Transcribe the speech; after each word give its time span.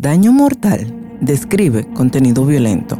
Daño 0.00 0.32
mortal 0.32 0.94
describe 1.20 1.84
contenido 1.92 2.46
violento, 2.46 2.96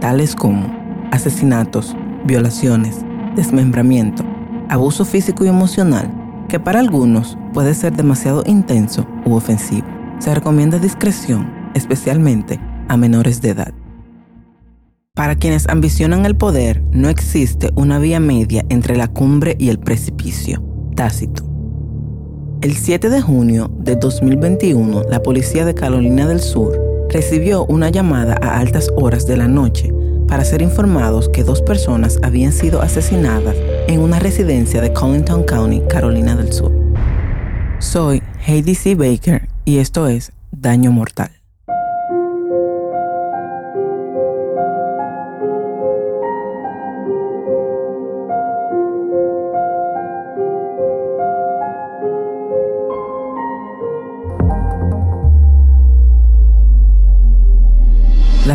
tales 0.00 0.34
como 0.34 0.66
asesinatos, 1.10 1.94
violaciones, 2.24 3.04
desmembramiento, 3.36 4.24
abuso 4.70 5.04
físico 5.04 5.44
y 5.44 5.48
emocional, 5.48 6.10
que 6.48 6.58
para 6.58 6.80
algunos 6.80 7.36
puede 7.52 7.74
ser 7.74 7.94
demasiado 7.94 8.44
intenso 8.46 9.06
u 9.26 9.34
ofensivo. 9.34 9.86
Se 10.20 10.34
recomienda 10.34 10.78
discreción, 10.78 11.52
especialmente 11.74 12.58
a 12.88 12.96
menores 12.96 13.42
de 13.42 13.50
edad. 13.50 13.74
Para 15.14 15.36
quienes 15.36 15.68
ambicionan 15.68 16.24
el 16.24 16.34
poder, 16.34 16.82
no 16.92 17.10
existe 17.10 17.72
una 17.74 17.98
vía 17.98 18.20
media 18.20 18.64
entre 18.70 18.96
la 18.96 19.08
cumbre 19.08 19.54
y 19.58 19.68
el 19.68 19.78
precipicio. 19.80 20.64
Tácito. 20.96 21.47
El 22.60 22.76
7 22.76 23.08
de 23.08 23.20
junio 23.20 23.70
de 23.78 23.94
2021, 23.94 25.04
la 25.08 25.22
policía 25.22 25.64
de 25.64 25.74
Carolina 25.74 26.26
del 26.26 26.40
Sur 26.40 26.76
recibió 27.08 27.64
una 27.66 27.88
llamada 27.88 28.36
a 28.42 28.58
altas 28.58 28.88
horas 28.96 29.28
de 29.28 29.36
la 29.36 29.46
noche 29.46 29.94
para 30.26 30.44
ser 30.44 30.60
informados 30.60 31.28
que 31.28 31.44
dos 31.44 31.62
personas 31.62 32.18
habían 32.24 32.50
sido 32.50 32.82
asesinadas 32.82 33.54
en 33.86 34.00
una 34.00 34.18
residencia 34.18 34.80
de 34.80 34.92
Collington 34.92 35.44
County, 35.44 35.82
Carolina 35.88 36.34
del 36.34 36.52
Sur. 36.52 36.72
Soy 37.78 38.24
Heidi 38.44 38.74
C. 38.74 38.96
Baker 38.96 39.48
y 39.64 39.78
esto 39.78 40.08
es 40.08 40.32
Daño 40.50 40.90
Mortal. 40.90 41.37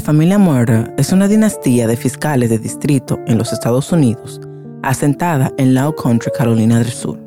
Familia 0.04 0.38
Murder 0.38 0.94
es 0.98 1.14
una 1.14 1.30
dinastía 1.30 1.88
de 1.88 1.96
fiscales 1.96 2.50
de 2.50 2.60
distrito 2.60 3.22
en 3.26 3.38
los 3.38 3.54
Estados 3.54 3.90
Unidos, 3.94 4.42
asentada 4.82 5.54
en 5.58 5.74
Low 5.74 5.96
Country, 5.96 6.30
Carolina 6.38 6.80
del 6.80 6.90
Sur, 6.90 7.18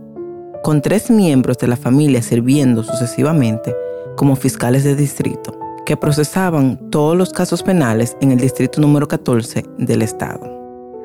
con 0.62 0.82
tres 0.82 1.10
miembros 1.10 1.56
de 1.56 1.68
la 1.68 1.76
familia 1.76 2.20
sirviendo 2.20 2.82
sucesivamente 2.82 3.74
como 4.14 4.36
fiscales 4.36 4.84
de 4.84 4.94
distrito, 4.94 5.58
que 5.86 5.96
procesaban 5.96 6.76
todos 6.90 7.16
los 7.16 7.32
casos 7.32 7.62
penales 7.62 8.14
en 8.20 8.32
el 8.32 8.38
distrito 8.38 8.78
número 8.82 9.08
14 9.08 9.64
del 9.78 10.02
estado. 10.02 10.40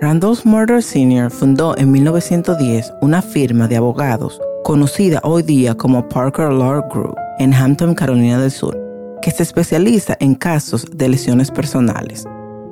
Randolph 0.02 0.44
Murder 0.44 0.84
Sr. 0.84 1.32
fundó 1.32 1.78
en 1.78 1.90
1910 1.90 2.92
una 3.02 3.22
firma 3.22 3.70
de 3.70 3.78
abogados 3.78 4.42
conocida 4.66 5.22
hoy 5.24 5.44
día 5.44 5.76
como 5.76 6.08
Parker 6.10 6.52
Law 6.52 6.84
Group 6.90 7.16
en 7.40 7.54
Hampton, 7.54 7.96
Carolina 7.96 8.42
del 8.42 8.52
Sur, 8.52 8.81
que 9.22 9.32
se 9.32 9.44
especializa 9.44 10.18
en 10.20 10.36
casos 10.36 10.86
de 10.92 11.10
lesiones 11.10 11.52
personales. 11.52 12.26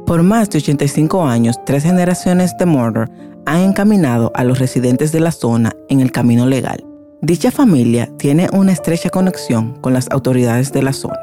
Por 0.06 0.24
más 0.24 0.50
de 0.50 0.58
85 0.58 1.24
años, 1.24 1.60
tres 1.66 1.84
generaciones 1.84 2.58
de 2.58 2.66
Murder 2.66 3.10
han 3.46 3.62
encaminado 3.62 4.32
a 4.36 4.44
los 4.44 4.60
residentes 4.60 5.12
de 5.12 5.20
la 5.20 5.32
zona 5.32 5.72
en 5.88 6.02
el 6.02 6.12
camino 6.12 6.46
legal. 6.46 6.84
Dicha 7.22 7.52
familia 7.52 8.10
tiene 8.18 8.50
una 8.54 8.72
estrecha 8.72 9.10
conexión 9.10 9.74
con 9.82 9.94
las 9.94 10.10
autoridades 10.10 10.72
de 10.72 10.82
la 10.82 10.94
zona. 10.94 11.20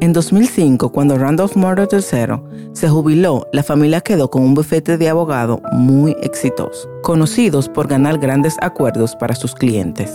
En 0.00 0.14
2005, 0.14 0.92
cuando 0.92 1.18
Randolph 1.18 1.56
Murder 1.56 1.86
III 1.92 2.70
se 2.72 2.88
jubiló, 2.88 3.46
la 3.52 3.62
familia 3.62 4.00
quedó 4.00 4.30
con 4.30 4.42
un 4.42 4.54
bufete 4.54 4.96
de 4.96 5.10
abogado 5.10 5.60
muy 5.72 6.16
exitoso, 6.22 6.88
conocidos 7.02 7.68
por 7.68 7.86
ganar 7.86 8.18
grandes 8.18 8.56
acuerdos 8.62 9.14
para 9.14 9.34
sus 9.34 9.54
clientes. 9.54 10.10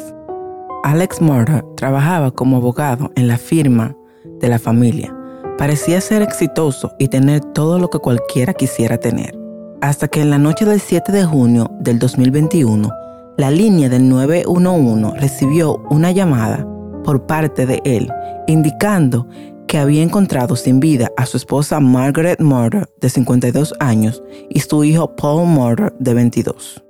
Alex 0.84 1.22
Murder 1.22 1.64
trabajaba 1.76 2.32
como 2.32 2.58
abogado 2.58 3.12
en 3.16 3.28
la 3.28 3.38
firma 3.38 3.95
de 4.39 4.50
la 4.50 4.59
familia. 4.59 5.16
Parecía 5.58 6.02
ser 6.02 6.22
exitoso 6.22 6.94
y 7.00 7.08
tener 7.08 7.41
todo 7.41 7.80
lo 7.80 7.89
que 7.89 8.00
cualquiera 8.00 8.53
quisiera 8.53 8.97
tener. 8.97 9.33
Hasta 9.81 10.08
que 10.08 10.22
en 10.22 10.30
la 10.30 10.38
noche 10.38 10.66
del 10.66 10.80
7 10.80 11.11
de 11.11 11.25
junio 11.25 11.69
del 11.80 12.00
2021, 12.00 12.89
la 13.37 13.52
línea 13.52 13.89
del 13.89 14.08
911 14.10 15.20
recibió 15.20 15.77
una 15.89 16.11
llamada 16.11 16.65
por 17.04 17.26
parte 17.26 17.65
de 17.65 17.82
él, 17.86 18.11
indicando 18.48 19.27
que 19.67 19.77
había 19.77 20.04
encontrado 20.04 20.55
sin 20.55 20.80
vida 20.80 21.10
a 21.17 21.26
su 21.26 21.37
esposa 21.37 21.80
Margaret 21.80 22.39
Murder, 22.39 22.87
de 23.02 23.10
52 23.10 23.73
años, 23.80 24.23
y 24.49 24.60
su 24.60 24.83
hijo 24.83 25.15
Paul 25.15 25.48
Murder, 25.48 25.93
de 25.99 26.14
22. 26.14 26.83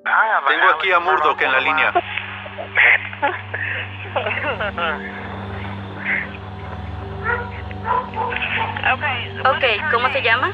Tengo 0.47 0.69
aquí 0.77 0.91
a 0.91 0.99
Murdoch 0.99 1.41
en 1.41 1.51
la 1.51 1.59
línea. 1.61 1.93
Ok, 9.45 9.63
¿cómo 9.91 10.09
se 10.09 10.21
llama? 10.21 10.51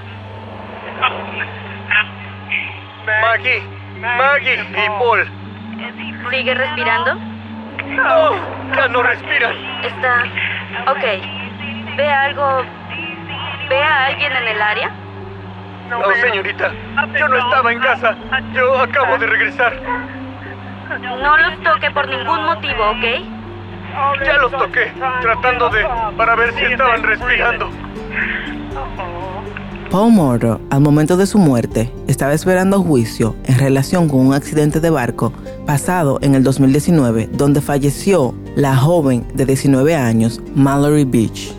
Maggie, 3.21 3.61
Maggie 3.99 4.53
y 4.53 4.89
Paul. 4.99 5.27
¿Sigue 6.29 6.53
respirando? 6.53 7.15
No, 7.15 8.75
ya 8.75 8.87
no 8.89 9.03
respiran. 9.03 9.53
Está... 9.83 10.23
Ok. 10.91 11.03
¿Ve 11.97 12.07
algo... 12.09 12.63
¿Ve 13.69 13.83
a 13.83 14.05
alguien 14.05 14.35
en 14.35 14.47
el 14.47 14.61
área? 14.61 14.91
No, 15.89 16.01
señorita, 16.15 16.71
yo 17.17 17.27
no 17.27 17.37
estaba 17.37 17.71
en 17.71 17.79
casa. 17.79 18.15
Yo 18.53 18.81
acabo 18.81 19.17
de 19.17 19.27
regresar. 19.27 19.73
No 21.01 21.37
los 21.37 21.59
toque 21.63 21.91
por 21.91 22.07
ningún 22.07 22.45
motivo, 22.45 22.91
¿ok? 22.91 23.41
Ya 24.25 24.38
los 24.38 24.52
toqué, 24.52 24.91
tratando 25.22 25.69
de... 25.69 25.84
para 26.18 26.35
ver 26.35 26.53
si 26.53 26.63
estaban 26.63 27.03
respirando. 27.03 27.69
Paul 29.90 30.13
Murder, 30.13 30.57
al 30.69 30.79
momento 30.79 31.18
de 31.18 31.25
su 31.25 31.38
muerte, 31.38 31.91
estaba 32.07 32.34
esperando 32.34 32.81
juicio 32.81 33.35
en 33.44 33.59
relación 33.59 34.07
con 34.07 34.25
un 34.25 34.34
accidente 34.34 34.79
de 34.79 34.90
barco 34.90 35.34
pasado 35.66 36.18
en 36.22 36.35
el 36.35 36.44
2019, 36.44 37.29
donde 37.34 37.59
falleció 37.59 38.34
la 38.56 38.78
joven 38.78 39.28
de 39.34 39.46
19 39.46 39.94
años, 39.96 40.40
Mallory 40.56 41.03
Beach. 41.03 41.53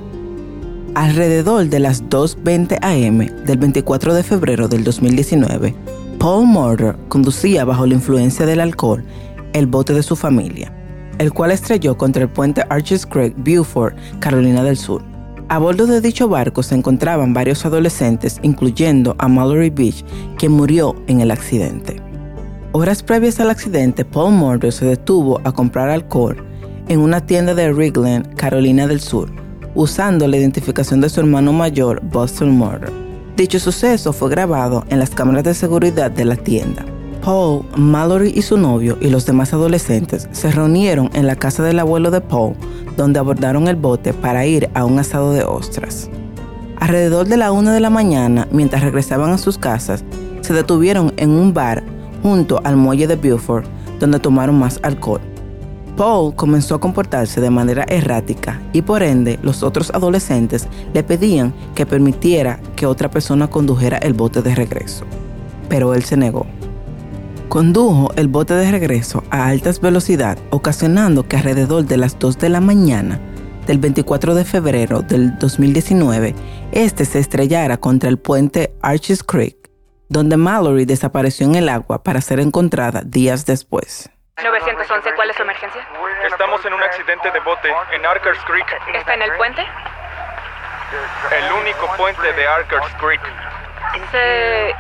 Alrededor 0.94 1.66
de 1.66 1.80
las 1.80 2.04
2.20 2.04 2.78
am 2.82 3.44
del 3.44 3.58
24 3.58 4.14
de 4.14 4.22
febrero 4.22 4.68
del 4.68 4.84
2019, 4.84 5.74
Paul 6.18 6.46
Murder 6.46 6.96
conducía 7.08 7.66
bajo 7.66 7.84
la 7.84 7.94
influencia 7.94 8.46
del 8.46 8.60
alcohol 8.60 9.04
el 9.52 9.66
bote 9.66 9.92
de 9.92 10.02
su 10.02 10.16
familia, 10.16 10.72
el 11.18 11.32
cual 11.32 11.50
estrelló 11.50 11.96
contra 11.96 12.22
el 12.22 12.28
puente 12.28 12.64
Arches 12.68 13.06
Creek, 13.06 13.34
Beaufort, 13.38 13.96
Carolina 14.20 14.62
del 14.62 14.76
Sur. 14.76 15.02
A 15.48 15.58
bordo 15.58 15.86
de 15.86 16.00
dicho 16.00 16.28
barco 16.28 16.62
se 16.62 16.74
encontraban 16.74 17.34
varios 17.34 17.66
adolescentes, 17.66 18.38
incluyendo 18.42 19.14
a 19.18 19.28
Mallory 19.28 19.70
Beach, 19.70 20.04
quien 20.38 20.52
murió 20.52 20.96
en 21.08 21.20
el 21.20 21.30
accidente. 21.30 22.00
Horas 22.72 23.02
previas 23.02 23.38
al 23.38 23.50
accidente, 23.50 24.04
Paul 24.04 24.32
Murder 24.32 24.72
se 24.72 24.86
detuvo 24.86 25.40
a 25.44 25.52
comprar 25.52 25.90
alcohol 25.90 26.42
en 26.88 27.00
una 27.00 27.20
tienda 27.20 27.54
de 27.54 27.70
Rigland, 27.70 28.34
Carolina 28.34 28.86
del 28.86 29.00
Sur, 29.00 29.30
usando 29.74 30.26
la 30.26 30.38
identificación 30.38 31.00
de 31.00 31.10
su 31.10 31.20
hermano 31.20 31.52
mayor, 31.52 32.00
Boston 32.02 32.50
Murder. 32.52 32.90
Dicho 33.36 33.58
suceso 33.58 34.12
fue 34.12 34.30
grabado 34.30 34.84
en 34.88 34.98
las 34.98 35.10
cámaras 35.10 35.44
de 35.44 35.54
seguridad 35.54 36.10
de 36.10 36.24
la 36.24 36.36
tienda. 36.36 36.84
Paul, 37.22 37.64
Mallory 37.76 38.32
y 38.34 38.42
su 38.42 38.58
novio 38.58 38.98
y 39.00 39.08
los 39.08 39.26
demás 39.26 39.52
adolescentes 39.52 40.28
se 40.32 40.50
reunieron 40.50 41.08
en 41.14 41.28
la 41.28 41.36
casa 41.36 41.62
del 41.62 41.78
abuelo 41.78 42.10
de 42.10 42.20
Paul, 42.20 42.56
donde 42.96 43.20
abordaron 43.20 43.68
el 43.68 43.76
bote 43.76 44.12
para 44.12 44.44
ir 44.44 44.68
a 44.74 44.84
un 44.84 44.98
asado 44.98 45.32
de 45.32 45.44
ostras. 45.44 46.10
Alrededor 46.78 47.28
de 47.28 47.36
la 47.36 47.52
una 47.52 47.72
de 47.72 47.78
la 47.78 47.90
mañana, 47.90 48.48
mientras 48.50 48.82
regresaban 48.82 49.30
a 49.30 49.38
sus 49.38 49.56
casas, 49.56 50.02
se 50.40 50.52
detuvieron 50.52 51.12
en 51.16 51.30
un 51.30 51.54
bar 51.54 51.84
junto 52.24 52.60
al 52.64 52.76
muelle 52.76 53.06
de 53.06 53.14
Beaufort, 53.14 53.66
donde 54.00 54.18
tomaron 54.18 54.58
más 54.58 54.80
alcohol. 54.82 55.20
Paul 55.96 56.34
comenzó 56.34 56.74
a 56.74 56.80
comportarse 56.80 57.40
de 57.40 57.50
manera 57.50 57.84
errática 57.86 58.60
y 58.72 58.82
por 58.82 59.04
ende 59.04 59.38
los 59.42 59.62
otros 59.62 59.92
adolescentes 59.94 60.66
le 60.92 61.04
pedían 61.04 61.54
que 61.76 61.86
permitiera 61.86 62.58
que 62.74 62.86
otra 62.86 63.08
persona 63.08 63.48
condujera 63.48 63.98
el 63.98 64.12
bote 64.12 64.42
de 64.42 64.56
regreso. 64.56 65.04
Pero 65.68 65.94
él 65.94 66.02
se 66.02 66.16
negó. 66.16 66.46
Condujo 67.52 68.14
el 68.16 68.28
bote 68.28 68.54
de 68.54 68.70
regreso 68.70 69.24
a 69.30 69.48
altas 69.48 69.78
velocidad, 69.78 70.38
ocasionando 70.48 71.28
que 71.28 71.36
alrededor 71.36 71.84
de 71.84 71.98
las 71.98 72.18
2 72.18 72.38
de 72.38 72.48
la 72.48 72.62
mañana 72.62 73.20
del 73.66 73.76
24 73.76 74.34
de 74.34 74.46
febrero 74.46 75.02
del 75.02 75.38
2019, 75.38 76.34
este 76.72 77.04
se 77.04 77.18
estrellara 77.18 77.76
contra 77.76 78.08
el 78.08 78.18
puente 78.18 78.72
Arches 78.80 79.22
Creek, 79.22 79.68
donde 80.08 80.38
Mallory 80.38 80.86
desapareció 80.86 81.44
en 81.44 81.56
el 81.56 81.68
agua 81.68 82.02
para 82.02 82.22
ser 82.22 82.40
encontrada 82.40 83.02
días 83.04 83.44
después. 83.44 84.08
911, 84.42 85.10
¿cuál 85.14 85.28
es 85.28 85.36
su 85.36 85.42
emergencia? 85.42 85.86
Estamos 86.26 86.64
en 86.64 86.72
un 86.72 86.82
accidente 86.82 87.30
de 87.32 87.40
bote 87.40 87.68
en 87.94 88.06
Arkers 88.06 88.40
Creek, 88.46 88.66
¿Está 88.94 89.12
en 89.12 89.20
el 89.20 89.32
puente? 89.36 89.60
el 89.60 91.52
único 91.52 91.86
puente 91.98 92.32
de 92.32 92.46
Arkers 92.46 92.94
Creek. 92.98 93.20
¿Se 94.10 94.74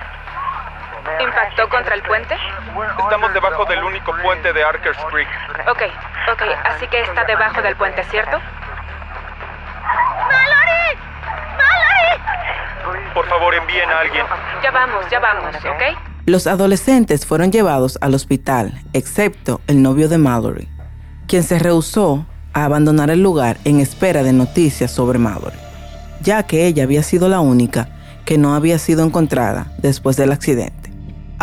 impactó 1.20 1.68
contra 1.68 1.94
el 1.94 2.02
puente? 2.02 2.36
Estamos 2.98 3.32
debajo 3.34 3.64
del 3.66 3.82
único 3.82 4.14
puente 4.22 4.52
de 4.52 4.62
Arkers 4.64 4.98
Creek. 5.10 5.28
Ok, 5.68 5.82
ok, 6.32 6.42
así 6.64 6.86
que 6.88 7.00
está 7.02 7.24
debajo 7.24 7.62
del 7.62 7.76
puente, 7.76 8.04
¿cierto? 8.04 8.40
¡Mallory! 10.30 10.62
favor, 13.32 13.54
envíen 13.54 13.88
a 13.88 14.00
alguien. 14.00 14.24
Ya 14.62 14.70
vamos, 14.70 15.04
ya 15.10 15.18
vamos, 15.18 15.56
¿ok? 15.56 15.98
Los 16.26 16.46
adolescentes 16.46 17.26
fueron 17.26 17.50
llevados 17.50 17.98
al 18.00 18.14
hospital, 18.14 18.80
excepto 18.92 19.60
el 19.66 19.82
novio 19.82 20.08
de 20.08 20.18
Mallory, 20.18 20.68
quien 21.26 21.42
se 21.42 21.58
rehusó 21.58 22.26
a 22.52 22.64
abandonar 22.64 23.10
el 23.10 23.22
lugar 23.22 23.56
en 23.64 23.80
espera 23.80 24.22
de 24.22 24.32
noticias 24.32 24.90
sobre 24.90 25.18
Mallory, 25.18 25.56
ya 26.20 26.42
que 26.44 26.66
ella 26.66 26.84
había 26.84 27.02
sido 27.02 27.28
la 27.28 27.40
única 27.40 27.88
que 28.24 28.38
no 28.38 28.54
había 28.54 28.78
sido 28.78 29.04
encontrada 29.04 29.72
después 29.78 30.16
del 30.16 30.30
accidente. 30.30 30.81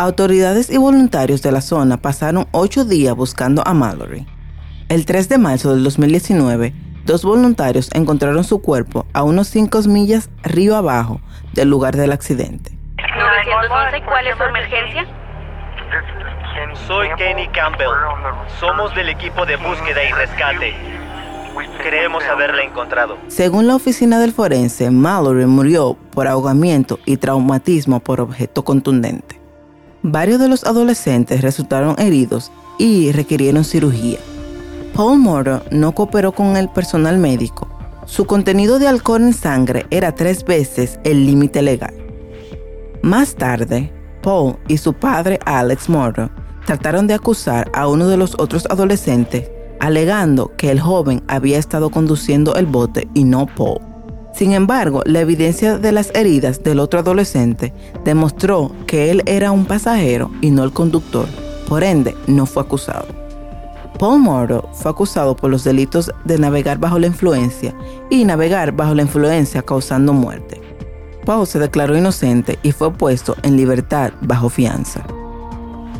Autoridades 0.00 0.70
y 0.70 0.78
voluntarios 0.78 1.42
de 1.42 1.52
la 1.52 1.60
zona 1.60 1.98
pasaron 1.98 2.48
ocho 2.52 2.86
días 2.86 3.14
buscando 3.14 3.62
a 3.66 3.74
Mallory. 3.74 4.26
El 4.88 5.04
3 5.04 5.28
de 5.28 5.36
marzo 5.36 5.74
del 5.74 5.84
2019, 5.84 6.72
dos 7.04 7.22
voluntarios 7.22 7.90
encontraron 7.92 8.42
su 8.42 8.62
cuerpo 8.62 9.04
a 9.12 9.24
unos 9.24 9.48
5 9.48 9.82
millas 9.88 10.30
río 10.42 10.74
abajo 10.74 11.20
del 11.52 11.68
lugar 11.68 11.96
del 11.96 12.12
accidente. 12.12 12.70
911, 12.96 14.02
¿cuál 14.06 14.26
es 14.26 14.38
su 14.38 14.42
emergencia? 14.42 15.06
Soy 16.86 17.08
Kenny 17.18 17.48
Campbell. 17.48 17.90
Somos 18.58 18.94
del 18.94 19.10
equipo 19.10 19.44
de 19.44 19.56
búsqueda 19.56 20.02
y 20.02 20.12
rescate. 20.12 20.74
Creemos 21.82 22.24
haberla 22.24 22.62
encontrado. 22.62 23.18
Según 23.28 23.66
la 23.66 23.74
oficina 23.74 24.18
del 24.18 24.32
forense, 24.32 24.90
Mallory 24.90 25.44
murió 25.44 25.98
por 26.14 26.26
ahogamiento 26.26 26.98
y 27.04 27.18
traumatismo 27.18 28.00
por 28.00 28.22
objeto 28.22 28.64
contundente. 28.64 29.39
Varios 30.02 30.40
de 30.40 30.48
los 30.48 30.64
adolescentes 30.64 31.42
resultaron 31.42 31.94
heridos 31.98 32.50
y 32.78 33.12
requirieron 33.12 33.64
cirugía. 33.64 34.18
Paul 34.94 35.18
Murdo 35.18 35.62
no 35.70 35.92
cooperó 35.92 36.32
con 36.32 36.56
el 36.56 36.70
personal 36.70 37.18
médico. 37.18 37.68
Su 38.06 38.24
contenido 38.24 38.78
de 38.78 38.88
alcohol 38.88 39.22
en 39.22 39.34
sangre 39.34 39.86
era 39.90 40.14
tres 40.14 40.44
veces 40.44 40.98
el 41.04 41.26
límite 41.26 41.60
legal. 41.60 41.94
Más 43.02 43.34
tarde, 43.34 43.92
Paul 44.22 44.56
y 44.68 44.78
su 44.78 44.94
padre 44.94 45.38
Alex 45.44 45.88
Murdo 45.88 46.30
trataron 46.64 47.06
de 47.06 47.14
acusar 47.14 47.70
a 47.74 47.86
uno 47.86 48.08
de 48.08 48.16
los 48.16 48.34
otros 48.38 48.66
adolescentes, 48.70 49.50
alegando 49.80 50.52
que 50.56 50.70
el 50.70 50.80
joven 50.80 51.22
había 51.28 51.58
estado 51.58 51.90
conduciendo 51.90 52.54
el 52.54 52.66
bote 52.66 53.06
y 53.14 53.24
no 53.24 53.46
Paul. 53.46 53.89
Sin 54.32 54.52
embargo, 54.52 55.02
la 55.04 55.20
evidencia 55.20 55.78
de 55.78 55.92
las 55.92 56.10
heridas 56.14 56.62
del 56.62 56.78
otro 56.78 57.00
adolescente 57.00 57.72
demostró 58.04 58.72
que 58.86 59.10
él 59.10 59.22
era 59.26 59.50
un 59.50 59.66
pasajero 59.66 60.30
y 60.40 60.50
no 60.50 60.64
el 60.64 60.72
conductor, 60.72 61.26
por 61.68 61.82
ende 61.82 62.14
no 62.26 62.46
fue 62.46 62.62
acusado. 62.62 63.06
Paul 63.98 64.20
Murdo 64.20 64.66
fue 64.72 64.90
acusado 64.90 65.36
por 65.36 65.50
los 65.50 65.62
delitos 65.62 66.10
de 66.24 66.38
navegar 66.38 66.78
bajo 66.78 66.98
la 66.98 67.08
influencia 67.08 67.74
y 68.08 68.24
navegar 68.24 68.72
bajo 68.72 68.94
la 68.94 69.02
influencia 69.02 69.60
causando 69.60 70.14
muerte. 70.14 70.58
Paul 71.26 71.46
se 71.46 71.58
declaró 71.58 71.96
inocente 71.96 72.58
y 72.62 72.72
fue 72.72 72.92
puesto 72.92 73.36
en 73.42 73.58
libertad 73.58 74.12
bajo 74.22 74.48
fianza. 74.48 75.04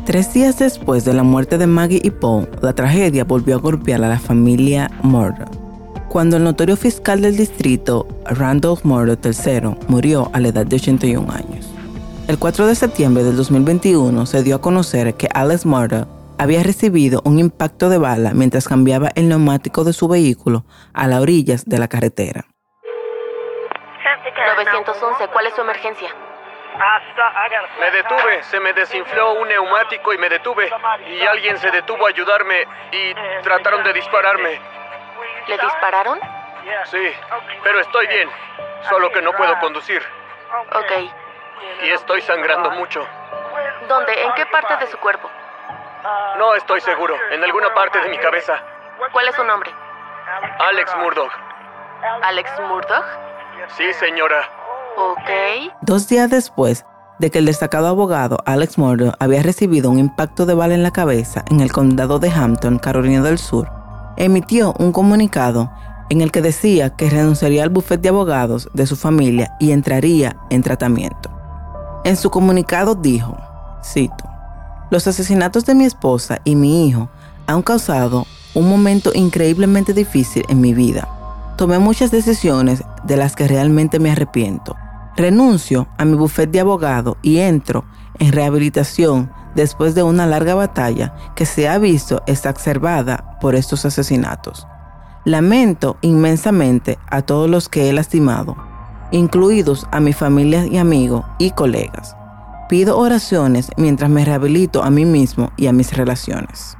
Tres 0.05 0.33
días 0.33 0.57
después 0.57 1.05
de 1.05 1.13
la 1.13 1.21
muerte 1.21 1.59
de 1.59 1.67
Maggie 1.67 2.01
y 2.03 2.09
Paul, 2.09 2.49
la 2.61 2.73
tragedia 2.73 3.23
volvió 3.23 3.57
a 3.57 3.59
golpear 3.59 4.03
a 4.03 4.09
la 4.09 4.19
familia 4.19 4.89
Murdo. 5.03 5.60
Cuando 6.11 6.35
el 6.35 6.43
notorio 6.43 6.75
fiscal 6.75 7.21
del 7.21 7.37
distrito, 7.37 8.05
Randolph 8.25 8.83
Murdo 8.83 9.15
III, 9.23 9.77
murió 9.87 10.29
a 10.33 10.41
la 10.41 10.49
edad 10.49 10.65
de 10.65 10.75
81 10.75 11.25
años. 11.31 11.73
El 12.27 12.37
4 12.37 12.67
de 12.67 12.75
septiembre 12.75 13.23
del 13.23 13.37
2021 13.37 14.25
se 14.25 14.43
dio 14.43 14.57
a 14.57 14.61
conocer 14.61 15.15
que 15.15 15.29
Alex 15.33 15.65
Murdo 15.65 16.07
había 16.37 16.63
recibido 16.63 17.21
un 17.23 17.39
impacto 17.39 17.87
de 17.87 17.97
bala 17.97 18.31
mientras 18.33 18.67
cambiaba 18.67 19.07
el 19.15 19.29
neumático 19.29 19.85
de 19.85 19.93
su 19.93 20.09
vehículo 20.09 20.65
a 20.93 21.07
las 21.07 21.21
orillas 21.21 21.63
de 21.63 21.79
la 21.79 21.87
carretera. 21.87 22.43
911, 24.65 25.27
¿cuál 25.31 25.47
es 25.47 25.53
su 25.53 25.61
emergencia? 25.61 26.09
Me 27.79 27.91
detuve, 27.91 28.43
se 28.43 28.59
me 28.59 28.73
desinfló 28.73 29.39
un 29.39 29.47
neumático 29.47 30.13
y 30.13 30.17
me 30.17 30.27
detuve. 30.27 30.69
Y 31.07 31.25
alguien 31.25 31.57
se 31.57 31.71
detuvo 31.71 32.05
a 32.05 32.09
ayudarme 32.09 32.65
y 32.91 33.13
trataron 33.43 33.81
de 33.85 33.93
dispararme. 33.93 34.59
¿Le 35.47 35.57
dispararon? 35.57 36.19
Sí, 36.85 37.11
pero 37.63 37.79
estoy 37.79 38.07
bien. 38.07 38.29
Solo 38.89 39.11
que 39.11 39.21
no 39.21 39.31
puedo 39.33 39.57
conducir. 39.59 40.01
Ok. 40.73 41.11
Y 41.83 41.91
estoy 41.91 42.21
sangrando 42.21 42.71
mucho. 42.71 43.05
¿Dónde? 43.87 44.23
¿En 44.23 44.33
qué 44.33 44.45
parte 44.45 44.77
de 44.77 44.87
su 44.87 44.97
cuerpo? 44.97 45.29
No 46.37 46.55
estoy 46.55 46.81
seguro. 46.81 47.15
En 47.31 47.43
alguna 47.43 47.73
parte 47.73 47.99
de 47.99 48.09
mi 48.09 48.17
cabeza. 48.17 48.59
¿Cuál 49.11 49.27
es 49.27 49.35
su 49.35 49.43
nombre? 49.43 49.71
Alex 50.59 50.95
Murdoch. 50.97 51.31
¿Alex 52.23 52.51
Murdoch? 52.67 53.05
Sí, 53.69 53.93
señora. 53.93 54.49
Ok. 54.97 55.71
Dos 55.81 56.07
días 56.07 56.29
después 56.29 56.85
de 57.19 57.29
que 57.29 57.39
el 57.39 57.45
destacado 57.45 57.87
abogado 57.87 58.37
Alex 58.45 58.77
Murdoch 58.77 59.15
había 59.19 59.43
recibido 59.43 59.89
un 59.89 59.99
impacto 59.99 60.45
de 60.45 60.55
bala 60.55 60.73
en 60.73 60.83
la 60.83 60.91
cabeza 60.91 61.43
en 61.49 61.61
el 61.61 61.71
condado 61.71 62.17
de 62.19 62.31
Hampton, 62.31 62.79
Carolina 62.79 63.21
del 63.21 63.37
Sur, 63.37 63.69
emitió 64.17 64.73
un 64.79 64.91
comunicado 64.91 65.71
en 66.09 66.21
el 66.21 66.31
que 66.31 66.41
decía 66.41 66.89
que 66.89 67.09
renunciaría 67.09 67.63
al 67.63 67.69
bufete 67.69 68.03
de 68.03 68.09
abogados 68.09 68.69
de 68.73 68.85
su 68.85 68.95
familia 68.95 69.55
y 69.59 69.71
entraría 69.71 70.35
en 70.49 70.61
tratamiento. 70.61 71.29
En 72.03 72.17
su 72.17 72.29
comunicado 72.29 72.95
dijo, 72.95 73.37
cito, 73.83 74.25
los 74.89 75.07
asesinatos 75.07 75.65
de 75.65 75.75
mi 75.75 75.85
esposa 75.85 76.41
y 76.43 76.55
mi 76.55 76.87
hijo 76.87 77.09
han 77.47 77.61
causado 77.61 78.25
un 78.53 78.69
momento 78.69 79.11
increíblemente 79.13 79.93
difícil 79.93 80.43
en 80.49 80.59
mi 80.59 80.73
vida. 80.73 81.07
Tomé 81.57 81.79
muchas 81.79 82.11
decisiones 82.11 82.83
de 83.05 83.15
las 83.15 83.35
que 83.35 83.47
realmente 83.47 83.99
me 83.99 84.11
arrepiento. 84.11 84.75
Renuncio 85.15 85.87
a 85.97 86.03
mi 86.03 86.15
bufete 86.15 86.51
de 86.51 86.59
abogado 86.59 87.17
y 87.21 87.37
entro 87.37 87.85
en 88.21 88.31
rehabilitación 88.31 89.31
después 89.55 89.95
de 89.95 90.03
una 90.03 90.27
larga 90.27 90.53
batalla 90.53 91.13
que 91.35 91.45
se 91.45 91.67
ha 91.67 91.77
visto 91.79 92.21
exacerbada 92.27 93.37
por 93.41 93.55
estos 93.55 93.83
asesinatos. 93.83 94.67
Lamento 95.25 95.97
inmensamente 96.01 96.99
a 97.09 97.23
todos 97.23 97.49
los 97.49 97.67
que 97.67 97.89
he 97.89 97.93
lastimado, 97.93 98.55
incluidos 99.11 99.87
a 99.91 99.99
mi 99.99 100.13
familia 100.13 100.67
y 100.67 100.77
amigos 100.77 101.25
y 101.39 101.51
colegas. 101.51 102.15
Pido 102.69 102.97
oraciones 102.97 103.71
mientras 103.75 104.09
me 104.09 104.23
rehabilito 104.23 104.83
a 104.83 104.91
mí 104.91 105.03
mismo 105.03 105.51
y 105.57 105.65
a 105.65 105.73
mis 105.73 105.91
relaciones. 105.97 106.77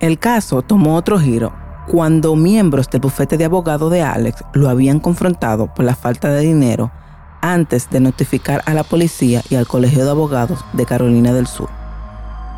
El 0.00 0.18
caso 0.18 0.62
tomó 0.62 0.96
otro 0.96 1.18
giro 1.18 1.54
cuando 1.86 2.34
miembros 2.34 2.90
del 2.90 3.00
bufete 3.00 3.38
de 3.38 3.44
abogado 3.44 3.88
de 3.88 4.02
Alex 4.02 4.44
lo 4.52 4.68
habían 4.68 4.98
confrontado 4.98 5.72
por 5.72 5.84
la 5.84 5.94
falta 5.94 6.28
de 6.28 6.40
dinero 6.40 6.90
antes 7.40 7.90
de 7.90 8.00
notificar 8.00 8.62
a 8.66 8.74
la 8.74 8.84
policía 8.84 9.42
y 9.50 9.54
al 9.54 9.66
Colegio 9.66 10.04
de 10.04 10.10
Abogados 10.10 10.64
de 10.72 10.86
Carolina 10.86 11.32
del 11.32 11.46
Sur. 11.46 11.68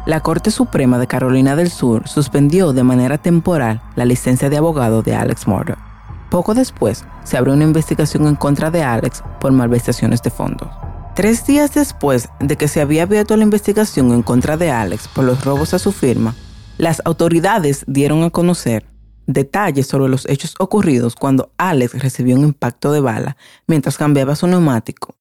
La 0.06 0.20
Corte 0.20 0.50
Suprema 0.50 0.98
de 0.98 1.06
Carolina 1.06 1.54
del 1.54 1.70
Sur 1.70 2.08
suspendió 2.08 2.72
de 2.72 2.82
manera 2.82 3.18
temporal 3.18 3.82
la 3.94 4.04
licencia 4.04 4.48
de 4.48 4.56
abogado 4.56 5.02
de 5.02 5.14
Alex 5.14 5.46
Murdoch. 5.46 5.78
Poco 6.30 6.54
después, 6.54 7.04
se 7.24 7.36
abrió 7.36 7.54
una 7.54 7.64
investigación 7.64 8.26
en 8.26 8.34
contra 8.34 8.70
de 8.70 8.82
Alex 8.82 9.22
por 9.40 9.52
malversaciones 9.52 10.22
de 10.22 10.30
fondos. 10.30 10.68
Tres 11.14 11.46
días 11.46 11.74
después 11.74 12.28
de 12.40 12.56
que 12.56 12.68
se 12.68 12.80
había 12.80 13.02
abierto 13.02 13.36
la 13.36 13.44
investigación 13.44 14.12
en 14.12 14.22
contra 14.22 14.56
de 14.56 14.70
Alex 14.70 15.08
por 15.08 15.24
los 15.24 15.44
robos 15.44 15.74
a 15.74 15.78
su 15.78 15.92
firma, 15.92 16.34
las 16.76 17.02
autoridades 17.04 17.84
dieron 17.86 18.22
a 18.22 18.30
conocer 18.30 18.86
detalles 19.28 19.86
sobre 19.86 20.08
los 20.08 20.28
hechos 20.28 20.54
ocurridos 20.58 21.14
cuando 21.14 21.52
Alex 21.58 22.02
recibió 22.02 22.34
un 22.34 22.42
impacto 22.42 22.90
de 22.90 23.00
bala 23.00 23.36
mientras 23.68 23.96
cambiaba 23.96 24.34
su 24.34 24.48
neumático. 24.48 25.14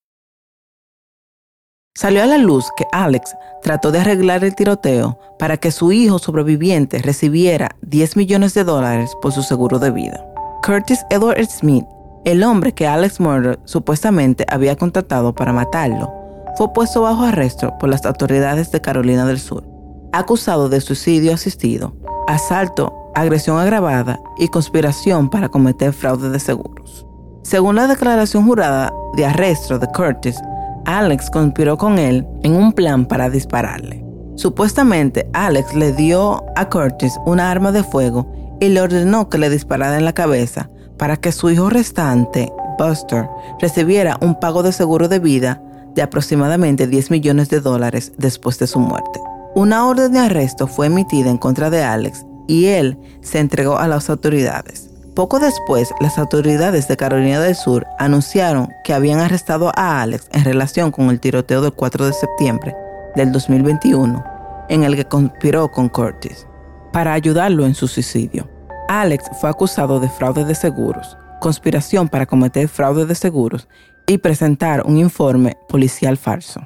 Salió 1.94 2.24
a 2.24 2.28
la 2.28 2.38
luz 2.38 2.72
que 2.78 2.86
Alex 2.92 3.36
trató 3.62 3.92
de 3.92 4.00
arreglar 4.00 4.44
el 4.44 4.56
tiroteo 4.56 5.20
para 5.40 5.58
que 5.58 5.72
su 5.72 5.92
hijo 5.92 6.20
sobreviviente 6.20 7.00
recibiera 7.00 7.76
10 7.82 8.16
millones 8.18 8.54
de 8.54 8.64
dólares 8.64 9.12
por 9.22 9.32
su 9.32 9.44
seguro 9.44 9.80
de 9.80 9.92
vida. 9.92 10.24
Curtis 10.64 11.00
Edward 11.10 11.48
Smith, 11.48 11.86
el 12.24 12.44
hombre 12.44 12.74
que 12.74 12.88
Alex 12.88 13.20
Murder 13.20 13.60
supuestamente 13.66 14.46
había 14.48 14.76
contratado 14.76 15.34
para 15.34 15.54
matarlo, 15.54 16.14
fue 16.56 16.72
puesto 16.72 17.02
bajo 17.02 17.24
arresto 17.24 17.74
por 17.80 17.90
las 17.90 18.06
autoridades 18.06 18.72
de 18.72 18.82
Carolina 18.82 19.26
del 19.26 19.40
Sur, 19.40 19.68
acusado 20.14 20.70
de 20.70 20.82
suicidio 20.82 21.34
asistido, 21.34 21.96
asalto, 22.28 23.07
agresión 23.22 23.58
agravada 23.60 24.20
y 24.38 24.48
conspiración 24.48 25.30
para 25.30 25.50
cometer 25.50 25.94
fraude 25.94 26.30
de 26.30 26.40
seguros. 26.40 27.06
Según 27.44 27.76
la 27.76 27.88
declaración 27.88 28.46
jurada 28.46 28.94
de 29.16 29.26
arresto 29.26 29.80
de 29.80 29.88
Curtis, 29.88 30.40
Alex 30.86 31.30
conspiró 31.30 31.78
con 31.78 31.98
él 31.98 32.28
en 32.44 32.56
un 32.56 32.72
plan 32.72 33.06
para 33.06 33.30
dispararle. 33.30 34.04
Supuestamente, 34.36 35.30
Alex 35.34 35.74
le 35.74 35.94
dio 35.94 36.44
a 36.56 36.70
Curtis 36.70 37.18
una 37.26 37.50
arma 37.50 37.72
de 37.72 37.84
fuego 37.84 38.32
y 38.60 38.70
le 38.70 38.82
ordenó 38.82 39.30
que 39.30 39.38
le 39.38 39.50
disparara 39.50 39.98
en 39.98 40.06
la 40.06 40.14
cabeza 40.14 40.70
para 40.98 41.18
que 41.18 41.32
su 41.32 41.50
hijo 41.50 41.70
restante, 41.70 42.52
Buster, 42.78 43.28
recibiera 43.60 44.18
un 44.22 44.40
pago 44.40 44.62
de 44.62 44.72
seguro 44.72 45.08
de 45.08 45.20
vida 45.20 45.62
de 45.96 46.02
aproximadamente 46.04 46.86
10 46.86 47.12
millones 47.12 47.50
de 47.50 47.62
dólares 47.62 48.14
después 48.18 48.60
de 48.60 48.68
su 48.68 48.80
muerte. 48.80 49.20
Una 49.56 49.88
orden 49.88 50.12
de 50.14 50.20
arresto 50.20 50.68
fue 50.68 50.86
emitida 50.86 51.32
en 51.32 51.38
contra 51.38 51.72
de 51.72 51.84
Alex 51.84 52.24
y 52.48 52.66
él 52.66 52.98
se 53.22 53.40
entregó 53.40 53.78
a 53.78 53.88
las 53.88 54.10
autoridades. 54.10 54.90
Poco 55.16 55.40
después, 55.40 55.92
las 56.00 56.18
autoridades 56.20 56.88
de 56.88 56.96
Carolina 56.96 57.40
del 57.40 57.56
Sur 57.56 57.88
anunciaron 57.98 58.70
que 58.84 58.94
habían 58.94 59.20
arrestado 59.20 59.72
a 59.76 60.02
Alex 60.02 60.30
en 60.32 60.46
relación 60.46 60.92
con 60.92 61.10
el 61.10 61.20
tiroteo 61.20 61.62
del 61.62 61.74
4 61.74 62.06
de 62.06 62.14
septiembre 62.14 62.76
del 63.16 63.32
2021, 63.32 64.24
en 64.70 64.84
el 64.84 64.96
que 64.96 65.06
conspiró 65.06 65.72
con 65.72 65.90
Curtis, 65.90 66.46
para 66.94 67.14
ayudarlo 67.14 67.66
en 67.66 67.74
su 67.74 67.88
suicidio. 67.88 68.48
Alex 68.88 69.26
fue 69.42 69.50
acusado 69.50 70.00
de 70.00 70.08
fraude 70.08 70.46
de 70.46 70.56
seguros, 70.56 71.18
conspiración 71.42 72.08
para 72.08 72.26
cometer 72.26 72.68
fraude 72.68 73.06
de 73.06 73.16
seguros 73.16 73.68
y 74.06 74.20
presentar 74.20 74.84
un 74.86 74.98
informe 74.98 75.58
policial 75.68 76.18
falso. 76.18 76.62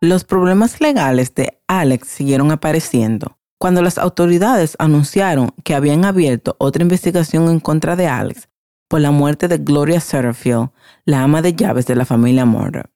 Los 0.00 0.24
problemas 0.24 0.80
legales 0.80 1.34
de 1.34 1.60
Alex 1.66 2.08
siguieron 2.08 2.50
apareciendo. 2.52 3.35
Cuando 3.58 3.80
las 3.80 3.96
autoridades 3.96 4.76
anunciaron 4.78 5.54
que 5.64 5.74
habían 5.74 6.04
abierto 6.04 6.56
otra 6.58 6.82
investigación 6.82 7.48
en 7.48 7.58
contra 7.58 7.96
de 7.96 8.06
Alex 8.06 8.50
por 8.86 9.00
la 9.00 9.10
muerte 9.10 9.48
de 9.48 9.56
Gloria 9.56 9.98
Setterfield, 9.98 10.68
la 11.06 11.22
ama 11.22 11.40
de 11.40 11.54
llaves 11.54 11.86
de 11.86 11.96
la 11.96 12.04
familia 12.04 12.44
Murder, 12.44 12.90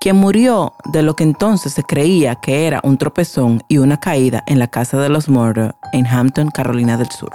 quien 0.00 0.16
murió 0.16 0.72
de 0.86 1.02
lo 1.02 1.14
que 1.16 1.24
entonces 1.24 1.74
se 1.74 1.82
creía 1.82 2.36
que 2.36 2.66
era 2.66 2.80
un 2.82 2.96
tropezón 2.96 3.62
y 3.68 3.76
una 3.76 4.00
caída 4.00 4.42
en 4.46 4.58
la 4.58 4.68
casa 4.68 4.96
de 4.96 5.10
los 5.10 5.28
Murder 5.28 5.74
en 5.92 6.06
Hampton, 6.06 6.50
Carolina 6.50 6.96
del 6.96 7.10
Sur. 7.10 7.32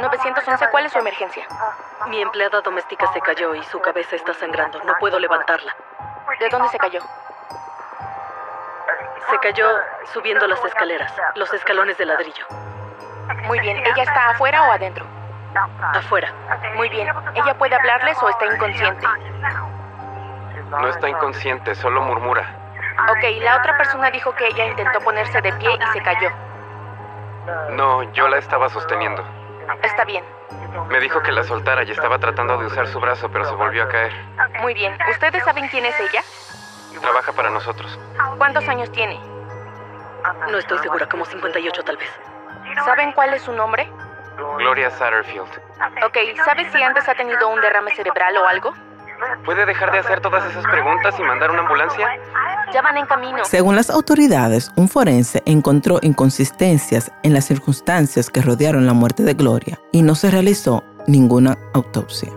911, 0.00 0.66
¿cuál 0.72 0.86
es 0.86 0.92
su 0.92 0.98
emergencia? 0.98 1.46
Mi 2.08 2.20
empleada 2.20 2.60
doméstica 2.62 3.10
se 3.12 3.20
cayó 3.20 3.54
y 3.54 3.62
su 3.64 3.78
cabeza 3.80 4.16
está 4.16 4.34
sangrando. 4.34 4.82
No 4.84 4.94
puedo 4.98 5.18
levantarla. 5.20 5.74
¿De 6.40 6.48
dónde 6.50 6.68
se 6.68 6.78
cayó? 6.78 7.00
Se 9.30 9.38
cayó 9.40 9.68
subiendo 10.12 10.46
las 10.46 10.64
escaleras, 10.64 11.12
los 11.34 11.52
escalones 11.52 11.98
de 11.98 12.06
ladrillo. 12.06 12.46
Muy 13.44 13.58
bien, 13.60 13.78
¿ella 13.78 14.02
está 14.02 14.30
afuera 14.30 14.62
o 14.68 14.72
adentro? 14.72 15.04
Afuera. 15.94 16.32
Muy 16.74 16.88
bien, 16.88 17.08
¿ella 17.34 17.54
puede 17.54 17.74
hablarles 17.74 18.22
o 18.22 18.28
está 18.28 18.46
inconsciente? 18.46 19.06
No 20.70 20.88
está 20.88 21.08
inconsciente, 21.08 21.74
solo 21.74 22.02
murmura. 22.02 22.54
Ok, 23.10 23.24
la 23.40 23.56
otra 23.56 23.76
persona 23.76 24.10
dijo 24.10 24.34
que 24.34 24.46
ella 24.46 24.66
intentó 24.66 25.00
ponerse 25.00 25.40
de 25.40 25.52
pie 25.54 25.70
y 25.74 25.92
se 25.92 26.02
cayó. 26.02 26.30
No, 27.70 28.02
yo 28.12 28.28
la 28.28 28.38
estaba 28.38 28.68
sosteniendo. 28.68 29.24
Está 29.82 30.04
bien. 30.04 30.24
Me 30.88 31.00
dijo 31.00 31.20
que 31.22 31.32
la 31.32 31.42
soltara 31.42 31.84
y 31.84 31.90
estaba 31.90 32.18
tratando 32.18 32.58
de 32.58 32.66
usar 32.66 32.86
su 32.86 33.00
brazo, 33.00 33.28
pero 33.30 33.44
se 33.44 33.54
volvió 33.54 33.84
a 33.84 33.88
caer. 33.88 34.12
Muy 34.60 34.74
bien. 34.74 34.96
¿Ustedes 35.10 35.42
saben 35.44 35.68
quién 35.68 35.84
es 35.84 35.98
ella? 36.00 36.22
Trabaja 37.00 37.32
para 37.32 37.50
nosotros. 37.50 37.98
¿Cuántos 38.38 38.66
años 38.68 38.90
tiene? 38.92 39.18
No 40.50 40.58
estoy 40.58 40.78
segura, 40.78 41.08
como 41.08 41.24
58 41.24 41.82
tal 41.84 41.96
vez. 41.96 42.10
¿Saben 42.84 43.12
cuál 43.12 43.34
es 43.34 43.42
su 43.42 43.52
nombre? 43.52 43.90
Gloria 44.58 44.90
Satterfield. 44.90 45.48
Ok, 46.04 46.16
¿sabes 46.44 46.70
si 46.72 46.82
antes 46.82 47.08
ha 47.08 47.14
tenido 47.14 47.48
un 47.48 47.60
derrame 47.60 47.94
cerebral 47.94 48.36
o 48.36 48.46
algo? 48.46 48.74
¿Puede 49.44 49.64
dejar 49.64 49.92
de 49.92 49.98
hacer 49.98 50.20
todas 50.20 50.44
esas 50.50 50.64
preguntas 50.66 51.14
y 51.18 51.22
mandar 51.22 51.50
una 51.50 51.60
ambulancia? 51.60 52.06
Ya 52.72 52.82
van 52.82 52.98
en 52.98 53.06
camino. 53.06 53.44
Según 53.44 53.76
las 53.76 53.88
autoridades, 53.88 54.70
un 54.76 54.88
forense 54.88 55.42
encontró 55.46 55.98
inconsistencias 56.02 57.10
en 57.22 57.32
las 57.32 57.46
circunstancias 57.46 58.28
que 58.28 58.42
rodearon 58.42 58.86
la 58.86 58.92
muerte 58.92 59.22
de 59.22 59.34
Gloria 59.34 59.78
y 59.92 60.02
no 60.02 60.14
se 60.14 60.30
realizó 60.30 60.84
ninguna 61.06 61.56
autopsia. 61.72 62.30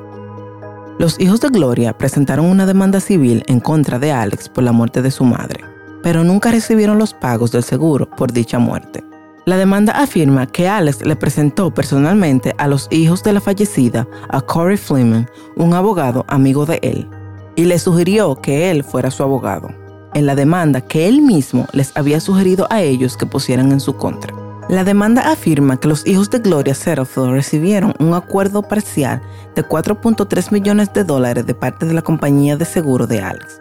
Los 0.99 1.17
hijos 1.17 1.39
de 1.39 1.47
Gloria 1.47 1.97
presentaron 1.97 2.45
una 2.45 2.65
demanda 2.65 2.99
civil 2.99 3.45
en 3.47 3.61
contra 3.61 3.99
de 3.99 4.11
Alex 4.11 4.49
por 4.49 4.65
la 4.65 4.73
muerte 4.73 5.01
de 5.01 5.11
su 5.11 5.23
madre, 5.23 5.63
pero 6.03 6.25
nunca 6.25 6.51
recibieron 6.51 6.97
los 6.99 7.13
pagos 7.13 7.53
del 7.53 7.63
seguro 7.63 8.09
por 8.09 8.33
dicha 8.33 8.59
muerte. 8.59 9.01
La 9.45 9.55
demanda 9.55 9.93
afirma 9.93 10.45
que 10.45 10.67
Alex 10.67 11.05
le 11.05 11.15
presentó 11.15 11.73
personalmente 11.73 12.53
a 12.57 12.67
los 12.67 12.89
hijos 12.91 13.23
de 13.23 13.31
la 13.31 13.39
fallecida 13.39 14.09
a 14.27 14.41
Corey 14.41 14.75
Fleming, 14.75 15.23
un 15.55 15.73
abogado 15.73 16.25
amigo 16.27 16.65
de 16.65 16.79
él, 16.81 17.07
y 17.55 17.63
le 17.63 17.79
sugirió 17.79 18.35
que 18.35 18.69
él 18.69 18.83
fuera 18.83 19.09
su 19.09 19.23
abogado, 19.23 19.69
en 20.13 20.25
la 20.25 20.35
demanda 20.35 20.81
que 20.81 21.07
él 21.07 21.21
mismo 21.21 21.65
les 21.71 21.95
había 21.95 22.19
sugerido 22.19 22.67
a 22.69 22.81
ellos 22.81 23.15
que 23.15 23.25
pusieran 23.25 23.71
en 23.71 23.79
su 23.79 23.95
contra. 23.95 24.38
La 24.69 24.83
demanda 24.83 25.31
afirma 25.31 25.77
que 25.77 25.87
los 25.87 26.05
hijos 26.07 26.29
de 26.29 26.39
Gloria 26.39 26.75
Setterfield 26.75 27.31
recibieron 27.31 27.93
un 27.99 28.13
acuerdo 28.13 28.61
parcial 28.61 29.21
de 29.55 29.65
4.3 29.67 30.51
millones 30.51 30.93
de 30.93 31.03
dólares 31.03 31.45
de 31.45 31.55
parte 31.55 31.85
de 31.85 31.93
la 31.93 32.03
compañía 32.03 32.55
de 32.55 32.65
seguro 32.65 33.07
de 33.07 33.19
Alex 33.19 33.59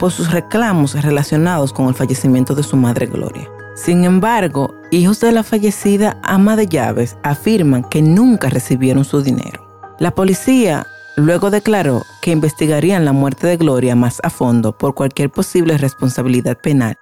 por 0.00 0.10
sus 0.10 0.32
reclamos 0.32 1.00
relacionados 1.00 1.74
con 1.74 1.86
el 1.86 1.94
fallecimiento 1.94 2.54
de 2.54 2.62
su 2.62 2.76
madre 2.76 3.06
Gloria. 3.06 3.48
Sin 3.76 4.04
embargo, 4.04 4.74
hijos 4.90 5.20
de 5.20 5.30
la 5.30 5.42
fallecida 5.42 6.18
ama 6.22 6.56
de 6.56 6.66
llaves 6.66 7.18
afirman 7.22 7.84
que 7.84 8.00
nunca 8.00 8.48
recibieron 8.48 9.04
su 9.04 9.20
dinero. 9.20 9.68
La 9.98 10.10
policía 10.12 10.86
luego 11.16 11.50
declaró 11.50 12.02
que 12.22 12.30
investigarían 12.30 13.04
la 13.04 13.12
muerte 13.12 13.46
de 13.46 13.58
Gloria 13.58 13.94
más 13.94 14.20
a 14.22 14.30
fondo 14.30 14.76
por 14.76 14.94
cualquier 14.94 15.30
posible 15.30 15.76
responsabilidad 15.76 16.56
penal, 16.56 16.96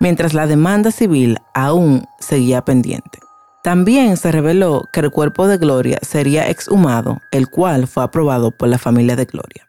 mientras 0.00 0.34
la 0.34 0.46
demanda 0.46 0.90
civil 0.90 1.38
aún 1.54 2.04
seguía 2.18 2.64
pendiente. 2.64 3.18
También 3.62 4.16
se 4.16 4.32
reveló 4.32 4.88
que 4.92 5.00
el 5.00 5.10
cuerpo 5.10 5.46
de 5.46 5.58
Gloria 5.58 5.98
sería 6.02 6.48
exhumado, 6.48 7.20
el 7.32 7.50
cual 7.50 7.86
fue 7.86 8.04
aprobado 8.04 8.50
por 8.50 8.68
la 8.68 8.78
familia 8.78 9.16
de 9.16 9.24
Gloria. 9.24 9.68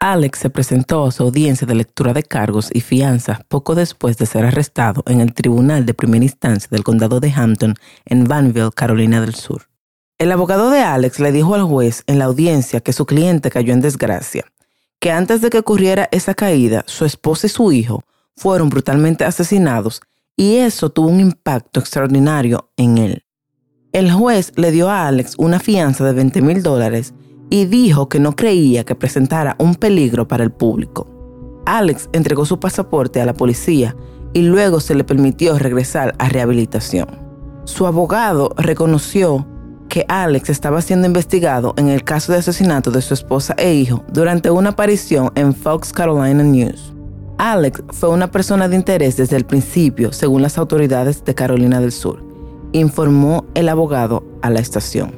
Alex 0.00 0.40
se 0.40 0.50
presentó 0.50 1.06
a 1.06 1.12
su 1.12 1.22
audiencia 1.22 1.66
de 1.66 1.74
lectura 1.74 2.12
de 2.12 2.22
cargos 2.22 2.68
y 2.72 2.80
fianza 2.80 3.40
poco 3.48 3.74
después 3.74 4.18
de 4.18 4.26
ser 4.26 4.44
arrestado 4.44 5.02
en 5.06 5.20
el 5.20 5.32
Tribunal 5.32 5.86
de 5.86 5.94
Primera 5.94 6.24
Instancia 6.24 6.68
del 6.70 6.84
Condado 6.84 7.18
de 7.18 7.32
Hampton 7.32 7.74
en 8.04 8.24
Vanville, 8.24 8.70
Carolina 8.74 9.20
del 9.22 9.34
Sur. 9.34 9.68
El 10.18 10.32
abogado 10.32 10.70
de 10.70 10.80
Alex 10.80 11.20
le 11.20 11.32
dijo 11.32 11.54
al 11.54 11.62
juez 11.62 12.02
en 12.06 12.18
la 12.18 12.26
audiencia 12.26 12.80
que 12.80 12.92
su 12.92 13.06
cliente 13.06 13.50
cayó 13.50 13.72
en 13.72 13.80
desgracia, 13.80 14.44
que 15.00 15.10
antes 15.10 15.40
de 15.40 15.48
que 15.48 15.58
ocurriera 15.58 16.08
esa 16.12 16.34
caída, 16.34 16.84
su 16.86 17.06
esposa 17.06 17.46
y 17.46 17.50
su 17.50 17.72
hijo 17.72 18.04
fueron 18.36 18.68
brutalmente 18.68 19.24
asesinados 19.24 20.00
y 20.36 20.56
eso 20.56 20.90
tuvo 20.90 21.08
un 21.08 21.20
impacto 21.20 21.80
extraordinario 21.80 22.70
en 22.76 22.98
él. 22.98 23.24
El 23.92 24.12
juez 24.12 24.52
le 24.56 24.70
dio 24.70 24.90
a 24.90 25.06
Alex 25.08 25.34
una 25.38 25.58
fianza 25.58 26.04
de 26.04 26.12
20 26.12 26.42
mil 26.42 26.62
dólares 26.62 27.14
y 27.48 27.64
dijo 27.64 28.08
que 28.08 28.20
no 28.20 28.36
creía 28.36 28.84
que 28.84 28.94
presentara 28.94 29.56
un 29.58 29.74
peligro 29.74 30.28
para 30.28 30.44
el 30.44 30.50
público. 30.50 31.08
Alex 31.64 32.08
entregó 32.12 32.44
su 32.44 32.60
pasaporte 32.60 33.20
a 33.20 33.26
la 33.26 33.32
policía 33.32 33.96
y 34.34 34.42
luego 34.42 34.80
se 34.80 34.94
le 34.94 35.04
permitió 35.04 35.58
regresar 35.58 36.14
a 36.18 36.28
rehabilitación. 36.28 37.06
Su 37.64 37.86
abogado 37.86 38.54
reconoció 38.58 39.46
que 39.88 40.04
Alex 40.08 40.50
estaba 40.50 40.82
siendo 40.82 41.06
investigado 41.06 41.74
en 41.76 41.88
el 41.88 42.04
caso 42.04 42.32
de 42.32 42.38
asesinato 42.38 42.90
de 42.90 43.02
su 43.02 43.14
esposa 43.14 43.54
e 43.56 43.74
hijo 43.74 44.04
durante 44.12 44.50
una 44.50 44.70
aparición 44.70 45.32
en 45.36 45.54
Fox 45.54 45.92
Carolina 45.92 46.42
News. 46.42 46.95
Alex 47.38 47.82
fue 47.90 48.08
una 48.08 48.30
persona 48.30 48.68
de 48.68 48.76
interés 48.76 49.16
desde 49.16 49.36
el 49.36 49.44
principio, 49.44 50.12
según 50.12 50.40
las 50.40 50.56
autoridades 50.56 51.22
de 51.24 51.34
Carolina 51.34 51.80
del 51.80 51.92
Sur, 51.92 52.22
informó 52.72 53.44
el 53.54 53.68
abogado 53.68 54.24
a 54.40 54.48
la 54.48 54.60
estación. 54.60 55.12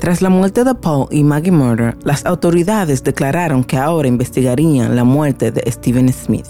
Tras 0.00 0.20
la 0.22 0.28
muerte 0.28 0.64
de 0.64 0.74
Paul 0.74 1.06
y 1.10 1.22
Maggie 1.22 1.52
Murder, 1.52 1.96
las 2.02 2.26
autoridades 2.26 3.04
declararon 3.04 3.62
que 3.62 3.78
ahora 3.78 4.08
investigarían 4.08 4.96
la 4.96 5.04
muerte 5.04 5.52
de 5.52 5.70
Steven 5.70 6.12
Smith. 6.12 6.48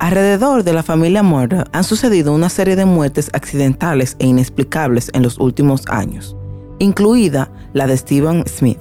Alrededor 0.00 0.64
de 0.64 0.72
la 0.72 0.82
familia 0.82 1.22
Murder 1.22 1.64
han 1.72 1.84
sucedido 1.84 2.34
una 2.34 2.48
serie 2.48 2.74
de 2.74 2.84
muertes 2.84 3.30
accidentales 3.32 4.16
e 4.18 4.26
inexplicables 4.26 5.10
en 5.14 5.22
los 5.22 5.38
últimos 5.38 5.84
años, 5.86 6.36
incluida 6.80 7.52
la 7.72 7.86
de 7.86 7.96
Steven 7.96 8.44
Smith. 8.48 8.80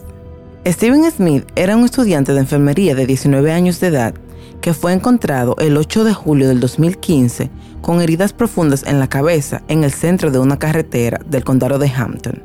Steven 0.65 1.09
Smith 1.11 1.45
era 1.55 1.77
un 1.77 1.85
estudiante 1.85 2.33
de 2.33 2.39
enfermería 2.39 2.95
de 2.95 3.05
19 3.05 3.51
años 3.51 3.79
de 3.79 3.87
edad 3.87 4.15
que 4.61 4.73
fue 4.73 4.93
encontrado 4.93 5.55
el 5.59 5.75
8 5.75 6.03
de 6.03 6.13
julio 6.13 6.47
del 6.47 6.59
2015 6.59 7.49
con 7.81 8.01
heridas 8.01 8.31
profundas 8.31 8.83
en 8.85 8.99
la 8.99 9.07
cabeza 9.07 9.63
en 9.67 9.83
el 9.83 9.91
centro 9.91 10.31
de 10.31 10.39
una 10.39 10.59
carretera 10.59 11.19
del 11.25 11.43
condado 11.43 11.79
de 11.79 11.91
Hampton. 11.91 12.41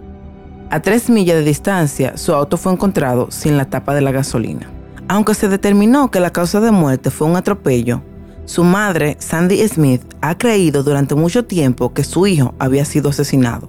A 0.70 0.80
tres 0.80 1.08
millas 1.08 1.36
de 1.36 1.44
distancia, 1.44 2.16
su 2.16 2.32
auto 2.32 2.56
fue 2.56 2.72
encontrado 2.72 3.30
sin 3.30 3.56
la 3.56 3.66
tapa 3.66 3.94
de 3.94 4.00
la 4.00 4.10
gasolina. 4.10 4.68
Aunque 5.08 5.34
se 5.34 5.48
determinó 5.48 6.10
que 6.10 6.18
la 6.18 6.32
causa 6.32 6.58
de 6.58 6.72
muerte 6.72 7.10
fue 7.10 7.28
un 7.28 7.36
atropello, 7.36 8.02
su 8.46 8.64
madre, 8.64 9.16
Sandy 9.18 9.66
Smith, 9.68 10.02
ha 10.20 10.38
creído 10.38 10.82
durante 10.82 11.14
mucho 11.16 11.44
tiempo 11.44 11.92
que 11.92 12.04
su 12.04 12.26
hijo 12.26 12.54
había 12.58 12.84
sido 12.84 13.10
asesinado. 13.10 13.68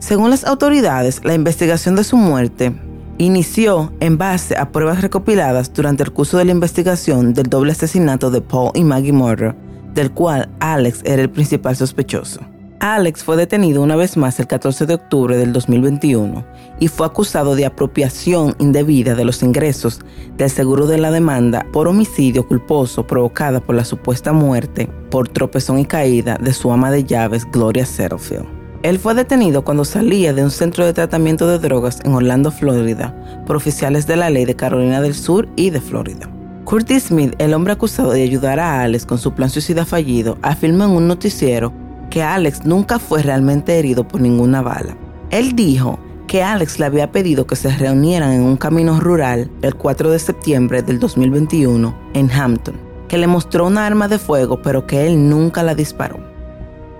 Según 0.00 0.30
las 0.30 0.44
autoridades, 0.44 1.22
la 1.24 1.34
investigación 1.34 1.96
de 1.96 2.04
su 2.04 2.16
muerte 2.16 2.74
inició 3.18 3.92
en 4.00 4.16
base 4.16 4.56
a 4.56 4.70
pruebas 4.70 5.02
recopiladas 5.02 5.72
durante 5.72 6.02
el 6.02 6.12
curso 6.12 6.38
de 6.38 6.44
la 6.44 6.52
investigación 6.52 7.34
del 7.34 7.48
doble 7.48 7.72
asesinato 7.72 8.30
de 8.30 8.40
Paul 8.40 8.70
y 8.74 8.84
Maggie 8.84 9.12
Murder, 9.12 9.54
del 9.94 10.12
cual 10.12 10.48
Alex 10.60 11.02
era 11.04 11.22
el 11.22 11.30
principal 11.30 11.76
sospechoso. 11.76 12.40
Alex 12.80 13.24
fue 13.24 13.36
detenido 13.36 13.82
una 13.82 13.96
vez 13.96 14.16
más 14.16 14.38
el 14.38 14.46
14 14.46 14.86
de 14.86 14.94
octubre 14.94 15.36
del 15.36 15.52
2021 15.52 16.44
y 16.78 16.86
fue 16.86 17.06
acusado 17.06 17.56
de 17.56 17.66
apropiación 17.66 18.54
indebida 18.58 19.16
de 19.16 19.24
los 19.24 19.42
ingresos 19.42 20.00
del 20.36 20.48
seguro 20.48 20.86
de 20.86 20.98
la 20.98 21.10
demanda 21.10 21.66
por 21.72 21.88
homicidio 21.88 22.46
culposo 22.46 23.04
provocada 23.04 23.60
por 23.60 23.74
la 23.74 23.84
supuesta 23.84 24.32
muerte 24.32 24.88
por 25.10 25.28
tropezón 25.28 25.80
y 25.80 25.86
caída 25.86 26.38
de 26.40 26.52
su 26.52 26.70
ama 26.70 26.92
de 26.92 27.02
llaves 27.02 27.44
Gloria 27.50 27.84
Setterfield. 27.84 28.57
Él 28.84 29.00
fue 29.00 29.14
detenido 29.14 29.64
cuando 29.64 29.84
salía 29.84 30.32
de 30.32 30.44
un 30.44 30.52
centro 30.52 30.86
de 30.86 30.92
tratamiento 30.92 31.48
de 31.48 31.58
drogas 31.58 31.98
en 32.04 32.14
Orlando, 32.14 32.52
Florida, 32.52 33.12
por 33.44 33.56
oficiales 33.56 34.06
de 34.06 34.16
la 34.16 34.30
ley 34.30 34.44
de 34.44 34.54
Carolina 34.54 35.00
del 35.00 35.14
Sur 35.14 35.48
y 35.56 35.70
de 35.70 35.80
Florida. 35.80 36.30
Curtis 36.64 37.04
Smith, 37.04 37.34
el 37.38 37.54
hombre 37.54 37.72
acusado 37.72 38.12
de 38.12 38.22
ayudar 38.22 38.60
a 38.60 38.82
Alex 38.82 39.04
con 39.04 39.18
su 39.18 39.32
plan 39.32 39.50
suicida 39.50 39.84
fallido, 39.84 40.38
afirmó 40.42 40.84
en 40.84 40.90
un 40.92 41.08
noticiero 41.08 41.72
que 42.08 42.22
Alex 42.22 42.64
nunca 42.64 43.00
fue 43.00 43.22
realmente 43.22 43.76
herido 43.78 44.06
por 44.06 44.20
ninguna 44.20 44.62
bala. 44.62 44.96
Él 45.30 45.56
dijo 45.56 45.98
que 46.28 46.44
Alex 46.44 46.78
le 46.78 46.86
había 46.86 47.10
pedido 47.10 47.48
que 47.48 47.56
se 47.56 47.74
reunieran 47.74 48.32
en 48.32 48.42
un 48.42 48.56
camino 48.56 49.00
rural 49.00 49.50
el 49.62 49.74
4 49.74 50.10
de 50.10 50.18
septiembre 50.20 50.82
del 50.82 51.00
2021 51.00 51.98
en 52.14 52.30
Hampton, 52.30 52.76
que 53.08 53.18
le 53.18 53.26
mostró 53.26 53.66
una 53.66 53.86
arma 53.86 54.06
de 54.06 54.18
fuego 54.18 54.62
pero 54.62 54.86
que 54.86 55.06
él 55.06 55.28
nunca 55.28 55.64
la 55.64 55.74
disparó. 55.74 56.37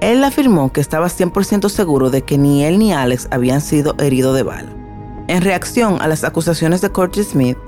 Él 0.01 0.23
afirmó 0.23 0.73
que 0.73 0.81
estaba 0.81 1.09
100% 1.09 1.69
seguro 1.69 2.11
de 2.11 2.23
que 2.23 2.39
ni 2.39 2.65
él 2.65 2.79
ni 2.79 2.93
Alex 2.93 3.29
habían 3.31 3.61
sido 3.61 3.95
heridos 3.99 4.37
de 4.37 4.45
bala. 4.45 4.73
En 5.27 5.43
reacción 5.43 6.01
a 6.01 6.07
las 6.07 6.25
acusaciones 6.25 6.81
de 6.81 6.91
Curtis 6.91 7.31
Smith, 7.31 7.59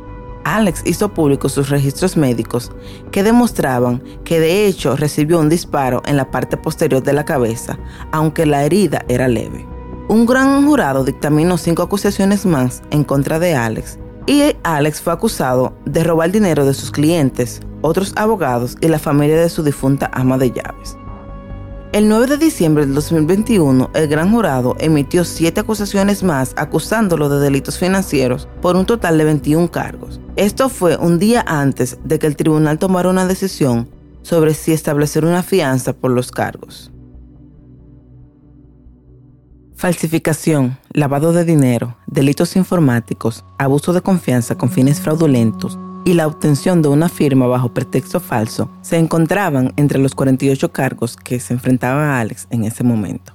Alex 0.44 0.82
hizo 0.87 1.12
públicos 1.12 1.52
sus 1.52 1.68
registros 1.68 2.16
médicos 2.16 2.72
que 3.10 3.22
demostraban 3.22 4.02
que 4.25 4.40
de 4.40 4.66
hecho 4.66 4.96
recibió 4.96 5.38
un 5.38 5.49
disparo 5.49 6.02
en 6.06 6.16
la 6.16 6.30
parte 6.30 6.56
posterior 6.56 7.02
de 7.02 7.12
la 7.12 7.25
cabeza, 7.25 7.78
aunque 8.12 8.46
la 8.46 8.64
herida 8.64 9.04
era 9.08 9.28
leve. 9.28 9.66
Un 10.08 10.25
gran 10.25 10.66
jurado 10.66 11.04
dictaminó 11.04 11.58
cinco 11.58 11.82
acusaciones 11.82 12.46
más 12.46 12.82
en 12.90 13.04
contra 13.04 13.38
de 13.38 13.54
Alex 13.54 13.99
y 14.26 14.56
Alex 14.62 15.00
fue 15.00 15.12
acusado 15.12 15.72
de 15.84 16.04
robar 16.04 16.30
dinero 16.30 16.64
de 16.64 16.75
sus 16.75 16.90
clientes, 16.90 17.60
otros 17.82 18.12
abogados 18.16 18.76
y 18.80 18.88
la 18.88 18.99
familia 18.99 19.40
de 19.40 19.49
su 19.49 19.62
difunta 19.62 20.10
ama 20.12 20.38
de 20.38 20.52
llaves. 20.52 20.96
El 21.92 22.09
9 22.09 22.28
de 22.28 22.37
diciembre 22.38 22.87
del 22.87 22.94
2021, 22.94 23.90
el 23.94 24.06
gran 24.06 24.30
jurado 24.30 24.76
emitió 24.78 25.25
siete 25.25 25.59
acusaciones 25.59 26.23
más 26.23 26.54
acusándolo 26.56 27.28
de 27.28 27.40
delitos 27.40 27.80
financieros 27.80 28.49
por 28.62 28.76
un 28.76 28.87
total 28.87 29.18
de 29.18 29.25
21 29.25 29.73
cargos. 29.73 30.20
Esto 30.37 30.68
fue 30.68 30.97
un 30.97 31.18
día 31.18 31.44
antes 31.49 31.99
de 32.04 32.20
que 32.20 32.28
el 32.28 32.37
tribunal 32.37 32.78
tomara 32.78 33.11
una 33.11 33.26
decisión 33.26 33.88
sobre 34.23 34.54
si 34.54 34.70
establecer 34.70 35.25
una 35.25 35.42
fianza 35.42 35.92
por 35.92 36.12
los 36.12 36.30
cargos. 36.30 36.92
Falsificación, 39.75 40.78
lavado 40.92 41.32
de 41.32 41.44
dinero, 41.44 41.97
delitos 42.06 42.54
informáticos, 42.54 43.44
abuso 43.59 43.92
de 43.92 44.00
confianza 44.00 44.56
con 44.56 44.70
fines 44.70 45.00
fraudulentos, 45.00 45.76
y 46.04 46.14
la 46.14 46.26
obtención 46.26 46.83
de 46.83 46.88
una 46.88 47.09
firma 47.09 47.47
bajo 47.47 47.73
pretexto 47.73 48.21
falso 48.21 48.71
se 48.83 48.99
encontraban 48.99 49.73
entre 49.76 49.99
los 49.99 50.14
48 50.14 50.73
cargos 50.73 51.16
que 51.16 51.40
se 51.40 51.54
enfrentaba 51.54 52.16
a 52.16 52.21
Alex 52.21 52.47
en 52.50 52.64
ese 52.64 52.85
momento. 52.85 53.35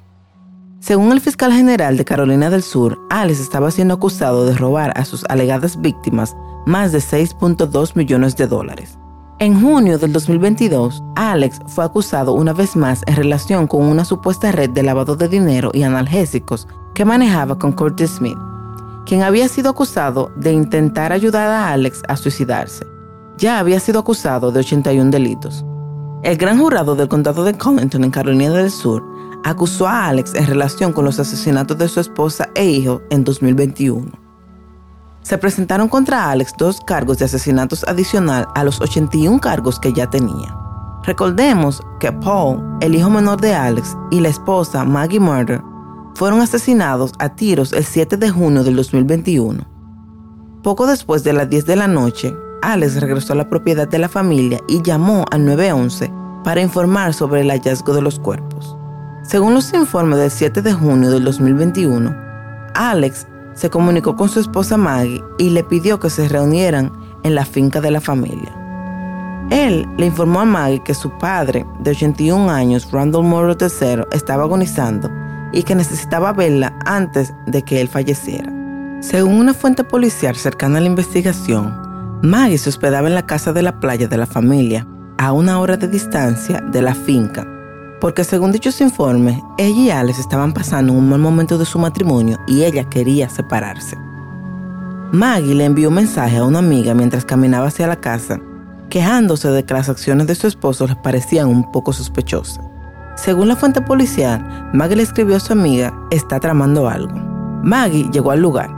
Según 0.80 1.12
el 1.12 1.22
fiscal 1.22 1.52
general 1.52 1.98
de 1.98 2.06
Carolina 2.06 2.50
del 2.50 2.62
Sur, 2.62 3.00
Alex 3.10 3.40
estaba 3.40 3.72
siendo 3.72 3.96
acusado 3.96 4.46
de 4.46 4.56
robar 4.56 4.94
a 4.96 5.06
sus 5.06 5.26
alegadas 5.30 5.82
víctimas 5.82 6.36
más 6.68 6.92
de 6.92 7.00
6.2 7.00 7.96
millones 7.96 8.36
de 8.36 8.48
dólares. 8.48 8.98
En 9.40 9.60
junio 9.60 9.98
del 9.98 10.14
2022, 10.14 11.04
Alex 11.16 11.60
fue 11.68 11.84
acusado 11.84 12.34
una 12.34 12.54
vez 12.54 12.76
más 12.76 13.02
en 13.08 13.16
relación 13.16 13.68
con 13.68 13.84
una 13.84 14.06
supuesta 14.06 14.52
red 14.52 14.70
de 14.70 14.84
lavado 14.84 15.16
de 15.16 15.28
dinero 15.28 15.72
y 15.74 15.84
analgésicos 15.84 16.68
que 16.94 17.04
manejaba 17.04 17.60
con 17.60 17.74
Curtis 17.74 18.12
Smith, 18.12 18.38
quien 19.06 19.24
había 19.24 19.48
sido 19.48 19.70
acusado 19.70 20.32
de 20.36 20.52
intentar 20.52 21.12
ayudar 21.12 21.50
a 21.50 21.72
Alex 21.72 22.02
a 22.08 22.18
suicidarse. 22.18 22.86
Ya 23.38 23.60
había 23.60 23.80
sido 23.80 24.00
acusado 24.00 24.52
de 24.52 24.60
81 24.60 25.12
delitos. 25.12 25.64
El 26.24 26.38
gran 26.38 26.58
jurado 26.60 26.96
del 26.96 27.08
condado 27.08 27.44
de 27.44 27.58
Collington 27.58 28.04
en 28.04 28.12
Carolina 28.12 28.50
del 28.50 28.72
Sur 28.72 29.04
acusó 29.44 29.88
a 29.88 30.08
Alex 30.08 30.34
en 30.34 30.48
relación 30.48 30.92
con 30.92 31.06
los 31.06 31.20
asesinatos 31.20 31.78
de 31.78 31.88
su 31.88 32.00
esposa 32.00 32.50
e 32.56 32.66
hijo 32.66 33.02
en 33.12 33.24
2021. 33.24 34.12
Se 35.22 35.38
presentaron 35.38 35.88
contra 35.88 36.32
Alex 36.32 36.54
dos 36.58 36.82
cargos 36.82 37.20
de 37.20 37.26
asesinatos 37.26 37.84
adicional 37.84 38.48
a 38.56 38.64
los 38.64 38.82
81 38.82 39.40
cargos 39.40 39.80
que 39.80 39.94
ya 39.94 40.10
tenía. 40.10 40.56
Recordemos 41.04 41.82
que 42.00 42.12
Paul, 42.12 42.64
el 42.82 42.96
hijo 42.96 43.10
menor 43.12 43.40
de 43.40 43.54
Alex, 43.54 43.96
y 44.10 44.20
la 44.20 44.30
esposa 44.30 44.84
Maggie 44.84 45.20
Murder 45.20 45.62
fueron 46.16 46.40
asesinados 46.42 47.12
a 47.20 47.36
tiros 47.36 47.74
el 47.74 47.84
7 47.84 48.18
de 48.18 48.30
junio 48.30 48.64
del 48.64 48.78
2021. 48.78 49.68
Poco 50.64 50.88
después 50.88 51.24
de 51.24 51.34
las 51.34 51.50
10 51.50 51.66
de 51.66 51.76
la 51.76 51.88
noche, 51.88 52.34
Alex 52.62 53.00
regresó 53.02 53.34
a 53.34 53.36
la 53.36 53.50
propiedad 53.50 53.88
de 53.88 54.00
la 54.00 54.10
familia 54.10 54.60
y 54.68 54.82
llamó 54.82 55.26
al 55.30 55.46
911 55.46 56.12
para 56.44 56.62
informar 56.62 57.14
sobre 57.14 57.42
el 57.42 57.52
hallazgo 57.52 57.94
de 57.94 58.02
los 58.02 58.18
cuerpos. 58.20 58.76
Según 59.24 59.54
los 59.54 59.74
informes 59.74 60.20
del 60.20 60.32
7 60.32 60.62
de 60.62 60.74
junio 60.74 61.12
del 61.12 61.26
2021, 61.26 62.16
Alex 62.74 63.28
se 63.54 63.70
comunicó 63.70 64.16
con 64.16 64.30
su 64.30 64.40
esposa 64.40 64.78
Maggie 64.78 65.24
y 65.38 65.50
le 65.50 65.64
pidió 65.64 66.00
que 66.00 66.10
se 66.10 66.28
reunieran 66.30 66.92
en 67.24 67.36
la 67.36 67.46
finca 67.46 67.82
de 67.82 67.92
la 67.92 68.02
familia. 68.02 68.56
Él 69.50 69.88
le 69.98 70.08
informó 70.08 70.40
a 70.40 70.46
Maggie 70.46 70.84
que 70.84 70.94
su 70.94 71.10
padre, 71.18 71.66
de 71.82 71.92
81 71.92 72.50
años, 72.50 72.90
Randall 72.92 73.24
Morrow 73.24 73.56
III, 73.60 74.06
estaba 74.12 74.44
agonizando 74.44 75.10
y 75.56 75.64
que 75.64 75.74
necesitaba 75.74 76.34
verla 76.34 76.78
antes 76.86 77.34
de 77.48 77.64
que 77.64 77.82
él 77.82 77.88
falleciera. 77.88 78.54
Según 79.02 79.40
una 79.40 79.54
fuente 79.54 79.84
policial 79.84 80.36
cercana 80.36 80.78
a 80.78 80.82
la 80.82 80.88
investigación, 80.88 81.74
Maggie 82.22 82.58
se 82.58 82.70
hospedaba 82.70 83.08
en 83.08 83.16
la 83.16 83.26
casa 83.26 83.54
de 83.54 83.64
la 83.64 83.80
playa 83.80 84.08
de 84.08 84.18
la 84.18 84.26
familia, 84.26 84.86
a 85.18 85.32
una 85.32 85.60
hora 85.60 85.78
de 85.78 85.88
distancia 85.88 86.60
de 86.72 86.82
la 86.82 86.94
finca, 86.94 87.48
porque 88.02 88.26
según 88.26 88.52
dichos 88.52 88.82
informes, 88.82 89.40
ella 89.58 89.80
y 89.80 89.90
Alex 89.90 90.20
estaban 90.20 90.54
pasando 90.54 90.92
un 90.92 91.10
mal 91.10 91.20
momento 91.20 91.58
de 91.58 91.66
su 91.66 91.80
matrimonio 91.80 92.38
y 92.48 92.64
ella 92.64 92.90
quería 92.90 93.30
separarse. 93.30 93.98
Maggie 95.12 95.56
le 95.56 95.66
envió 95.66 95.88
un 95.88 95.96
mensaje 95.96 96.38
a 96.38 96.44
una 96.44 96.60
amiga 96.60 96.94
mientras 96.94 97.24
caminaba 97.24 97.68
hacia 97.68 97.88
la 97.88 98.02
casa, 98.02 98.42
quejándose 98.90 99.50
de 99.50 99.64
que 99.64 99.74
las 99.74 99.88
acciones 99.88 100.28
de 100.28 100.36
su 100.36 100.48
esposo 100.48 100.86
les 100.88 100.98
parecían 100.98 101.48
un 101.48 101.72
poco 101.72 101.94
sospechosas. 101.94 102.65
Según 103.16 103.48
la 103.48 103.56
fuente 103.56 103.82
policial, 103.82 104.70
Maggie 104.74 104.98
le 104.98 105.04
escribió 105.04 105.38
a 105.38 105.40
su 105.40 105.54
amiga, 105.54 105.94
está 106.12 106.40
tramando 106.40 106.90
algo. 106.90 107.16
Maggie 107.64 108.10
llegó 108.12 108.32
al 108.32 108.42
lugar, 108.42 108.70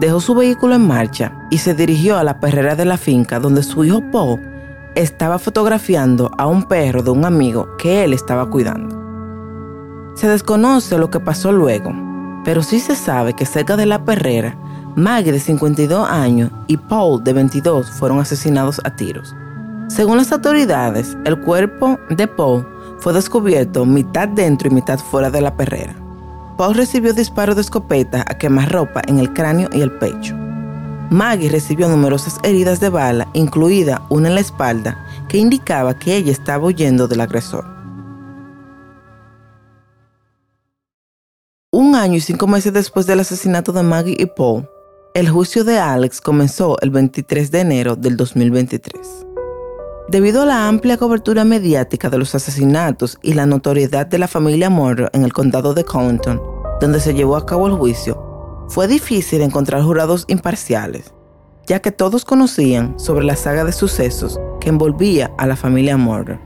dejó 0.00 0.20
su 0.20 0.34
vehículo 0.34 0.74
en 0.74 0.86
marcha 0.86 1.32
y 1.50 1.58
se 1.58 1.74
dirigió 1.74 2.16
a 2.16 2.24
la 2.24 2.40
perrera 2.40 2.74
de 2.74 2.84
la 2.84 2.96
finca 2.96 3.38
donde 3.38 3.62
su 3.62 3.84
hijo 3.84 4.02
Paul 4.10 4.40
estaba 4.94 5.38
fotografiando 5.38 6.30
a 6.38 6.46
un 6.46 6.64
perro 6.64 7.02
de 7.02 7.10
un 7.10 7.24
amigo 7.24 7.68
que 7.76 8.04
él 8.04 8.12
estaba 8.12 8.48
cuidando. 8.48 9.00
Se 10.16 10.28
desconoce 10.28 10.98
lo 10.98 11.10
que 11.10 11.20
pasó 11.20 11.52
luego, 11.52 11.92
pero 12.44 12.62
sí 12.62 12.80
se 12.80 12.96
sabe 12.96 13.34
que 13.34 13.46
cerca 13.46 13.76
de 13.76 13.86
la 13.86 14.04
perrera, 14.04 14.56
Maggie 14.96 15.32
de 15.32 15.40
52 15.40 16.08
años 16.08 16.50
y 16.66 16.76
Paul 16.76 17.22
de 17.24 17.32
22 17.32 17.90
fueron 17.90 18.20
asesinados 18.20 18.80
a 18.84 18.94
tiros. 18.96 19.34
Según 19.88 20.16
las 20.16 20.32
autoridades, 20.32 21.16
el 21.24 21.38
cuerpo 21.40 21.98
de 22.10 22.26
Paul 22.26 22.66
fue 23.02 23.12
descubierto 23.12 23.84
mitad 23.84 24.28
dentro 24.28 24.68
y 24.68 24.70
mitad 24.70 25.00
fuera 25.00 25.28
de 25.28 25.40
la 25.40 25.56
perrera. 25.56 25.96
Paul 26.56 26.76
recibió 26.76 27.12
disparos 27.12 27.56
de 27.56 27.62
escopeta 27.62 28.24
a 28.28 28.38
quemarropa 28.38 29.02
en 29.08 29.18
el 29.18 29.32
cráneo 29.32 29.68
y 29.72 29.80
el 29.80 29.90
pecho. 29.90 30.36
Maggie 31.10 31.50
recibió 31.50 31.88
numerosas 31.88 32.38
heridas 32.44 32.78
de 32.78 32.90
bala, 32.90 33.26
incluida 33.32 34.06
una 34.08 34.28
en 34.28 34.36
la 34.36 34.40
espalda, 34.40 35.04
que 35.28 35.38
indicaba 35.38 35.98
que 35.98 36.14
ella 36.14 36.30
estaba 36.30 36.64
huyendo 36.64 37.08
del 37.08 37.22
agresor. 37.22 37.64
Un 41.72 41.96
año 41.96 42.18
y 42.18 42.20
cinco 42.20 42.46
meses 42.46 42.72
después 42.72 43.06
del 43.06 43.18
asesinato 43.18 43.72
de 43.72 43.82
Maggie 43.82 44.16
y 44.16 44.26
Paul, 44.26 44.68
el 45.14 45.28
juicio 45.28 45.64
de 45.64 45.80
Alex 45.80 46.20
comenzó 46.20 46.76
el 46.80 46.90
23 46.90 47.50
de 47.50 47.60
enero 47.60 47.96
del 47.96 48.16
2023. 48.16 49.31
Debido 50.12 50.42
a 50.42 50.44
la 50.44 50.68
amplia 50.68 50.98
cobertura 50.98 51.42
mediática 51.46 52.10
de 52.10 52.18
los 52.18 52.34
asesinatos 52.34 53.18
y 53.22 53.32
la 53.32 53.46
notoriedad 53.46 54.06
de 54.06 54.18
la 54.18 54.28
familia 54.28 54.68
Murdoch 54.68 55.08
en 55.14 55.24
el 55.24 55.32
condado 55.32 55.72
de 55.72 55.84
Collington, 55.84 56.38
donde 56.82 57.00
se 57.00 57.14
llevó 57.14 57.34
a 57.34 57.46
cabo 57.46 57.66
el 57.66 57.72
juicio, 57.72 58.66
fue 58.68 58.88
difícil 58.88 59.40
encontrar 59.40 59.80
jurados 59.80 60.26
imparciales, 60.28 61.14
ya 61.66 61.80
que 61.80 61.92
todos 61.92 62.26
conocían 62.26 62.98
sobre 62.98 63.24
la 63.24 63.36
saga 63.36 63.64
de 63.64 63.72
sucesos 63.72 64.38
que 64.60 64.68
envolvía 64.68 65.32
a 65.38 65.46
la 65.46 65.56
familia 65.56 65.96
Murdoch. 65.96 66.40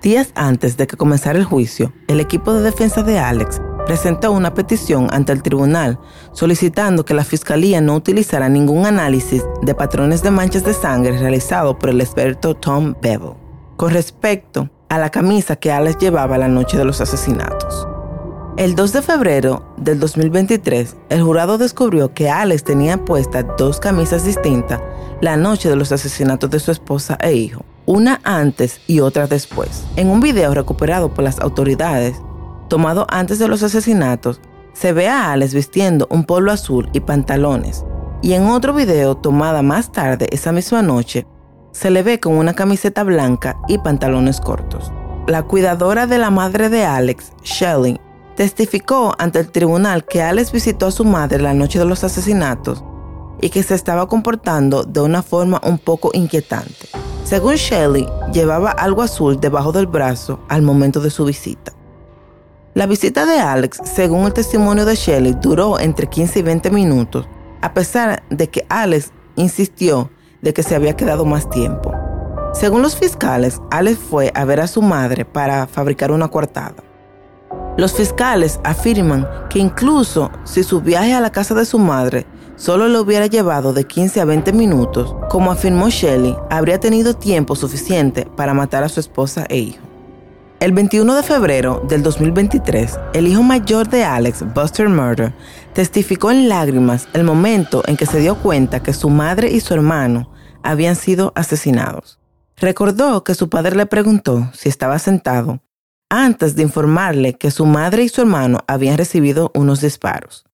Días 0.00 0.30
antes 0.36 0.76
de 0.76 0.86
que 0.86 0.96
comenzara 0.96 1.40
el 1.40 1.46
juicio, 1.46 1.92
el 2.06 2.20
equipo 2.20 2.52
de 2.52 2.62
defensa 2.62 3.02
de 3.02 3.18
Alex 3.18 3.60
presentó 3.86 4.32
una 4.32 4.54
petición 4.54 5.08
ante 5.10 5.32
el 5.32 5.42
tribunal 5.42 5.98
solicitando 6.32 7.04
que 7.04 7.14
la 7.14 7.24
fiscalía 7.24 7.80
no 7.80 7.94
utilizara 7.94 8.48
ningún 8.48 8.86
análisis 8.86 9.44
de 9.62 9.74
patrones 9.74 10.22
de 10.22 10.30
manchas 10.30 10.64
de 10.64 10.74
sangre 10.74 11.18
realizado 11.18 11.78
por 11.78 11.90
el 11.90 12.00
experto 12.00 12.54
Tom 12.54 12.94
Bevel 13.00 13.34
con 13.76 13.92
respecto 13.92 14.68
a 14.88 14.98
la 14.98 15.10
camisa 15.10 15.56
que 15.56 15.72
Alex 15.72 15.98
llevaba 15.98 16.36
la 16.36 16.48
noche 16.48 16.76
de 16.76 16.84
los 16.84 17.00
asesinatos. 17.00 17.88
El 18.56 18.74
2 18.74 18.92
de 18.92 19.00
febrero 19.00 19.72
del 19.78 19.98
2023, 20.00 20.96
el 21.08 21.22
jurado 21.22 21.56
descubrió 21.56 22.12
que 22.12 22.28
Alex 22.28 22.64
tenía 22.64 23.02
puestas 23.02 23.46
dos 23.56 23.80
camisas 23.80 24.24
distintas 24.24 24.80
la 25.22 25.36
noche 25.36 25.68
de 25.68 25.76
los 25.76 25.92
asesinatos 25.92 26.50
de 26.50 26.60
su 26.60 26.70
esposa 26.70 27.16
e 27.22 27.32
hijo, 27.32 27.64
una 27.86 28.20
antes 28.24 28.80
y 28.86 29.00
otra 29.00 29.26
después. 29.26 29.84
En 29.96 30.10
un 30.10 30.20
video 30.20 30.52
recuperado 30.52 31.14
por 31.14 31.24
las 31.24 31.38
autoridades, 31.38 32.20
tomado 32.70 33.06
antes 33.10 33.38
de 33.38 33.48
los 33.48 33.62
asesinatos, 33.62 34.40
se 34.72 34.94
ve 34.94 35.08
a 35.08 35.32
Alex 35.32 35.52
vistiendo 35.52 36.06
un 36.08 36.24
polo 36.24 36.52
azul 36.52 36.88
y 36.94 37.00
pantalones, 37.00 37.84
y 38.22 38.32
en 38.32 38.46
otro 38.46 38.72
video 38.72 39.16
tomada 39.16 39.60
más 39.60 39.92
tarde 39.92 40.28
esa 40.30 40.52
misma 40.52 40.80
noche, 40.80 41.26
se 41.72 41.90
le 41.90 42.02
ve 42.02 42.18
con 42.18 42.34
una 42.34 42.54
camiseta 42.54 43.02
blanca 43.02 43.58
y 43.68 43.78
pantalones 43.78 44.40
cortos. 44.40 44.90
La 45.26 45.42
cuidadora 45.42 46.06
de 46.06 46.18
la 46.18 46.30
madre 46.30 46.70
de 46.70 46.84
Alex, 46.84 47.32
Shelley, 47.42 48.00
testificó 48.36 49.14
ante 49.18 49.40
el 49.40 49.50
tribunal 49.50 50.04
que 50.04 50.22
Alex 50.22 50.52
visitó 50.52 50.86
a 50.86 50.92
su 50.92 51.04
madre 51.04 51.42
la 51.42 51.54
noche 51.54 51.78
de 51.78 51.84
los 51.84 52.04
asesinatos 52.04 52.84
y 53.40 53.50
que 53.50 53.62
se 53.62 53.74
estaba 53.74 54.06
comportando 54.06 54.84
de 54.84 55.00
una 55.00 55.22
forma 55.22 55.60
un 55.64 55.78
poco 55.78 56.10
inquietante. 56.14 56.88
Según 57.24 57.56
Shelley, 57.56 58.06
llevaba 58.32 58.70
algo 58.70 59.02
azul 59.02 59.40
debajo 59.40 59.72
del 59.72 59.86
brazo 59.86 60.40
al 60.48 60.62
momento 60.62 61.00
de 61.00 61.10
su 61.10 61.24
visita. 61.24 61.72
La 62.72 62.86
visita 62.86 63.26
de 63.26 63.40
Alex, 63.40 63.80
según 63.82 64.26
el 64.26 64.32
testimonio 64.32 64.84
de 64.84 64.94
Shelley, 64.94 65.34
duró 65.42 65.80
entre 65.80 66.06
15 66.06 66.38
y 66.38 66.42
20 66.42 66.70
minutos, 66.70 67.28
a 67.62 67.74
pesar 67.74 68.22
de 68.30 68.48
que 68.48 68.64
Alex 68.68 69.10
insistió 69.34 70.08
de 70.40 70.54
que 70.54 70.62
se 70.62 70.76
había 70.76 70.94
quedado 70.94 71.24
más 71.24 71.50
tiempo. 71.50 71.92
Según 72.54 72.82
los 72.82 72.94
fiscales, 72.94 73.60
Alex 73.72 73.98
fue 73.98 74.30
a 74.36 74.44
ver 74.44 74.60
a 74.60 74.68
su 74.68 74.82
madre 74.82 75.24
para 75.24 75.66
fabricar 75.66 76.12
una 76.12 76.28
coartada. 76.28 76.76
Los 77.76 77.92
fiscales 77.92 78.60
afirman 78.62 79.26
que 79.48 79.58
incluso 79.58 80.30
si 80.44 80.62
su 80.62 80.80
viaje 80.80 81.12
a 81.12 81.20
la 81.20 81.32
casa 81.32 81.56
de 81.56 81.64
su 81.64 81.78
madre 81.80 82.24
solo 82.54 82.88
le 82.88 83.00
hubiera 83.00 83.26
llevado 83.26 83.72
de 83.72 83.82
15 83.84 84.20
a 84.20 84.24
20 84.24 84.52
minutos, 84.52 85.16
como 85.28 85.50
afirmó 85.50 85.88
Shelley, 85.88 86.36
habría 86.50 86.78
tenido 86.78 87.14
tiempo 87.14 87.56
suficiente 87.56 88.26
para 88.36 88.54
matar 88.54 88.84
a 88.84 88.88
su 88.88 89.00
esposa 89.00 89.44
e 89.48 89.58
hijo. 89.58 89.89
El 90.60 90.72
21 90.72 91.14
de 91.14 91.22
febrero 91.22 91.82
del 91.88 92.02
2023, 92.02 92.98
el 93.14 93.26
hijo 93.26 93.42
mayor 93.42 93.88
de 93.88 94.04
Alex, 94.04 94.44
Buster 94.52 94.90
Murder, 94.90 95.32
testificó 95.72 96.30
en 96.30 96.50
lágrimas 96.50 97.08
el 97.14 97.24
momento 97.24 97.82
en 97.86 97.96
que 97.96 98.04
se 98.04 98.20
dio 98.20 98.36
cuenta 98.36 98.82
que 98.82 98.92
su 98.92 99.08
madre 99.08 99.50
y 99.50 99.60
su 99.60 99.72
hermano 99.72 100.30
habían 100.62 100.96
sido 100.96 101.32
asesinados. 101.34 102.18
Recordó 102.58 103.24
que 103.24 103.34
su 103.34 103.48
padre 103.48 103.74
le 103.74 103.86
preguntó 103.86 104.50
si 104.52 104.68
estaba 104.68 104.98
sentado 104.98 105.62
antes 106.10 106.56
de 106.56 106.62
informarle 106.64 107.38
que 107.38 107.50
su 107.50 107.64
madre 107.64 108.02
y 108.02 108.10
su 108.10 108.20
hermano 108.20 108.58
habían 108.66 108.98
recibido 108.98 109.50
unos 109.54 109.80
disparos. 109.80 110.44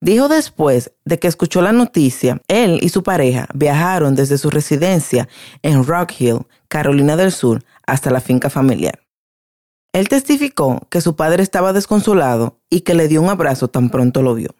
Dijo 0.00 0.26
después 0.26 0.90
de 1.04 1.20
que 1.20 1.28
escuchó 1.28 1.62
la 1.62 1.72
noticia, 1.72 2.40
él 2.48 2.80
y 2.82 2.88
su 2.88 3.04
pareja 3.04 3.46
viajaron 3.54 4.16
desde 4.16 4.36
su 4.36 4.50
residencia 4.50 5.28
en 5.62 5.84
Rock 5.86 6.14
Hill, 6.18 6.46
Carolina 6.66 7.14
del 7.14 7.30
Sur, 7.30 7.62
hasta 7.86 8.10
la 8.10 8.20
finca 8.20 8.50
familiar. 8.50 9.03
Él 9.94 10.08
testificó 10.08 10.88
que 10.90 11.00
su 11.00 11.14
padre 11.14 11.44
estaba 11.44 11.72
desconsolado 11.72 12.58
y 12.68 12.80
que 12.80 12.94
le 12.94 13.06
dio 13.06 13.22
un 13.22 13.28
abrazo 13.28 13.68
tan 13.68 13.90
pronto 13.90 14.22
lo 14.22 14.34
vio. 14.34 14.50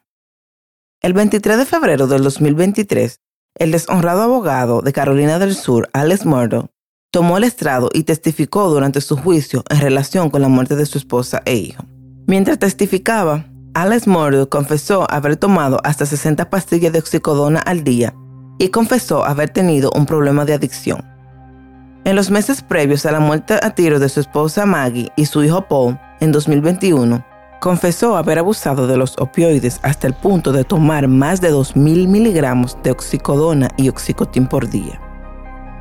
El 1.03 1.13
23 1.13 1.59
de 1.59 1.67
febrero 1.67 2.07
del 2.07 2.23
2023, 2.23 3.21
el 3.57 3.73
deshonrado 3.73 4.23
abogado 4.23 4.81
de 4.81 4.93
Carolina 4.93 5.41
del 5.41 5.57
Sur, 5.57 5.91
Alex 5.93 6.25
Murdoch, 6.25 6.71
tomó 7.11 7.37
el 7.37 7.43
estrado 7.43 7.91
y 7.93 8.05
testificó 8.05 8.71
durante 8.71 9.01
su 9.01 9.17
juicio 9.17 9.65
en 9.71 9.81
relación 9.81 10.31
con 10.31 10.41
la 10.41 10.49
muerte 10.49 10.77
de 10.77 10.87
su 10.87 10.99
esposa 10.99 11.43
e 11.45 11.57
hijo. 11.57 11.85
Mientras 12.29 12.61
testificaba, 12.61 13.47
Alex 13.75 14.07
Murdoch 14.07 14.49
confesó 14.49 15.05
haber 15.11 15.37
tomado 15.37 15.81
hasta 15.83 16.07
60 16.07 16.49
pastillas 16.49 16.93
de 16.93 17.01
oxicodona 17.01 17.59
al 17.59 17.83
día 17.83 18.15
y 18.61 18.69
confesó 18.69 19.25
haber 19.25 19.51
tenido 19.51 19.91
un 19.97 20.07
problema 20.07 20.45
de 20.45 20.55
adicción. 20.55 21.14
En 22.05 22.17
los 22.17 22.31
meses 22.31 22.61
previos 22.61 23.07
a 23.07 23.13
la 23.13 23.21
muerte 23.21 23.59
a 23.63 23.71
tiro 23.71 23.99
de 23.99 24.11
su 24.11 24.21
esposa 24.21 24.67
Maggie 24.67 25.11
y 25.17 25.25
su 25.25 25.43
hijo 25.43 25.63
Paul 25.63 25.99
en 26.21 26.33
2021, 26.33 27.25
confesó 27.63 28.19
haber 28.19 28.39
abusado 28.39 28.87
de 28.87 28.99
los 28.99 29.17
opioides 29.19 29.81
hasta 29.83 30.07
el 30.07 30.13
punto 30.13 30.53
de 30.53 30.65
tomar 30.65 31.09
más 31.09 31.41
de 31.41 31.51
2.000 31.51 32.07
miligramos 32.07 32.77
de 32.83 32.91
oxicodona 32.91 33.71
y 33.79 33.89
oxicotin 33.89 34.47
por 34.47 34.69
día. 34.69 35.01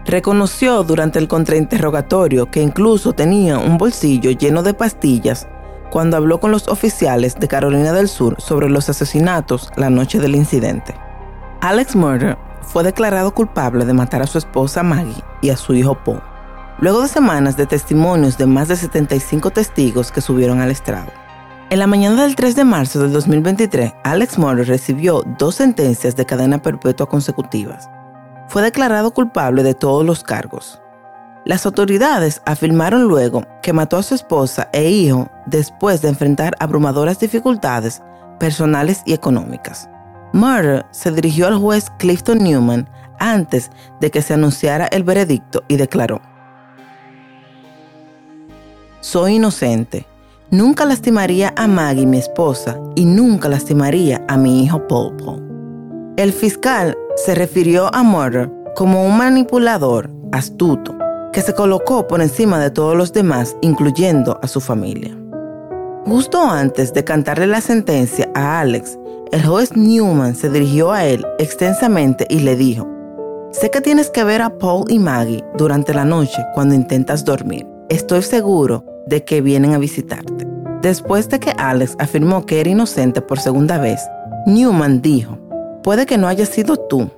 Reconoció 0.05 0.83
durante 0.83 1.19
el 1.19 1.27
contrainterrogatorio 1.27 2.49
que 2.49 2.61
incluso 2.61 3.11
tenía 3.11 3.57
un 3.57 3.77
bolsillo 3.77 4.31
lleno 4.31 4.63
de 4.63 4.73
pastillas 4.73 5.45
cuando 5.91 6.15
habló 6.15 6.39
con 6.39 6.51
los 6.51 6.69
oficiales 6.69 7.35
de 7.35 7.49
Carolina 7.49 7.91
del 7.91 8.07
Sur 8.07 8.37
sobre 8.39 8.69
los 8.69 8.87
asesinatos 8.87 9.71
la 9.75 9.89
noche 9.89 10.19
del 10.19 10.35
incidente. 10.35 10.95
Alex 11.59 11.97
Murder 11.97 12.37
fue 12.63 12.83
declarado 12.83 13.33
culpable 13.33 13.85
de 13.85 13.93
matar 13.93 14.21
a 14.21 14.27
su 14.27 14.37
esposa 14.37 14.83
Maggie 14.83 15.23
y 15.41 15.49
a 15.49 15.57
su 15.57 15.73
hijo 15.73 15.95
Paul, 16.03 16.21
luego 16.79 17.01
de 17.01 17.07
semanas 17.07 17.57
de 17.57 17.65
testimonios 17.65 18.37
de 18.37 18.45
más 18.45 18.67
de 18.67 18.75
75 18.75 19.51
testigos 19.51 20.11
que 20.11 20.21
subieron 20.21 20.61
al 20.61 20.71
estrado. 20.71 21.11
En 21.69 21.79
la 21.79 21.87
mañana 21.87 22.23
del 22.23 22.35
3 22.35 22.55
de 22.55 22.65
marzo 22.65 23.01
del 23.01 23.11
2023, 23.13 23.93
Alex 24.03 24.37
Murder 24.37 24.67
recibió 24.67 25.23
dos 25.37 25.55
sentencias 25.55 26.15
de 26.15 26.25
cadena 26.25 26.61
perpetua 26.61 27.07
consecutivas 27.07 27.89
fue 28.53 28.61
declarado 28.61 29.15
culpable 29.15 29.63
de 29.63 29.73
todos 29.73 30.05
los 30.05 30.23
cargos. 30.23 30.79
Las 31.43 31.65
autoridades 31.65 32.41
afirmaron 32.45 33.05
luego 33.05 33.43
que 33.63 33.73
mató 33.73 33.97
a 33.97 34.03
su 34.03 34.13
esposa 34.13 34.69
e 34.71 34.91
hijo 34.91 35.27
después 35.47 36.03
de 36.03 36.09
enfrentar 36.09 36.53
abrumadoras 36.59 37.19
dificultades 37.19 38.03
personales 38.39 39.01
y 39.05 39.13
económicas. 39.13 39.89
Murder 40.33 40.85
se 40.91 41.11
dirigió 41.11 41.47
al 41.47 41.57
juez 41.57 41.91
Clifton 41.99 42.39
Newman 42.39 42.89
antes 43.19 43.69
de 44.01 44.11
que 44.11 44.21
se 44.21 44.33
anunciara 44.33 44.87
el 44.87 45.03
veredicto 45.03 45.63
y 45.67 45.77
declaró, 45.77 46.21
Soy 48.99 49.35
inocente. 49.35 50.07
Nunca 50.49 50.85
lastimaría 50.85 51.53
a 51.55 51.67
Maggie, 51.67 52.05
mi 52.05 52.17
esposa, 52.17 52.79
y 52.95 53.05
nunca 53.05 53.49
lastimaría 53.49 54.23
a 54.27 54.37
mi 54.37 54.63
hijo 54.63 54.87
Paul. 54.87 56.13
El 56.15 56.31
fiscal 56.31 56.95
se 57.15 57.35
refirió 57.35 57.93
a 57.93 58.03
Murder 58.03 58.51
como 58.75 59.05
un 59.05 59.17
manipulador 59.17 60.09
astuto 60.31 60.95
que 61.31 61.41
se 61.41 61.53
colocó 61.53 62.07
por 62.07 62.21
encima 62.21 62.59
de 62.59 62.69
todos 62.69 62.95
los 62.95 63.11
demás, 63.13 63.57
incluyendo 63.61 64.39
a 64.41 64.47
su 64.47 64.61
familia. 64.61 65.22
Justo 66.05 66.41
antes 66.41 66.93
de 66.93 67.05
cantarle 67.05 67.47
la 67.47 67.61
sentencia 67.61 68.29
a 68.35 68.59
Alex, 68.59 68.99
el 69.31 69.45
juez 69.45 69.75
Newman 69.75 70.35
se 70.35 70.49
dirigió 70.49 70.91
a 70.91 71.05
él 71.05 71.25
extensamente 71.39 72.27
y 72.29 72.39
le 72.39 72.57
dijo, 72.57 72.87
sé 73.51 73.71
que 73.71 73.79
tienes 73.79 74.09
que 74.09 74.25
ver 74.25 74.41
a 74.41 74.57
Paul 74.57 74.91
y 74.91 74.99
Maggie 74.99 75.43
durante 75.57 75.93
la 75.93 76.03
noche 76.03 76.45
cuando 76.53 76.75
intentas 76.75 77.23
dormir. 77.23 77.65
Estoy 77.87 78.21
seguro 78.21 78.83
de 79.07 79.23
que 79.23 79.39
vienen 79.41 79.73
a 79.73 79.77
visitarte. 79.77 80.45
Después 80.81 81.29
de 81.29 81.39
que 81.39 81.51
Alex 81.51 81.95
afirmó 81.97 82.45
que 82.45 82.59
era 82.59 82.69
inocente 82.69 83.21
por 83.21 83.39
segunda 83.39 83.77
vez, 83.77 84.01
Newman 84.45 85.01
dijo, 85.01 85.37
Puede 85.83 86.05
que 86.05 86.17
no 86.17 86.27
haya 86.27 86.45
sido 86.45 86.75
tú, 86.75 87.09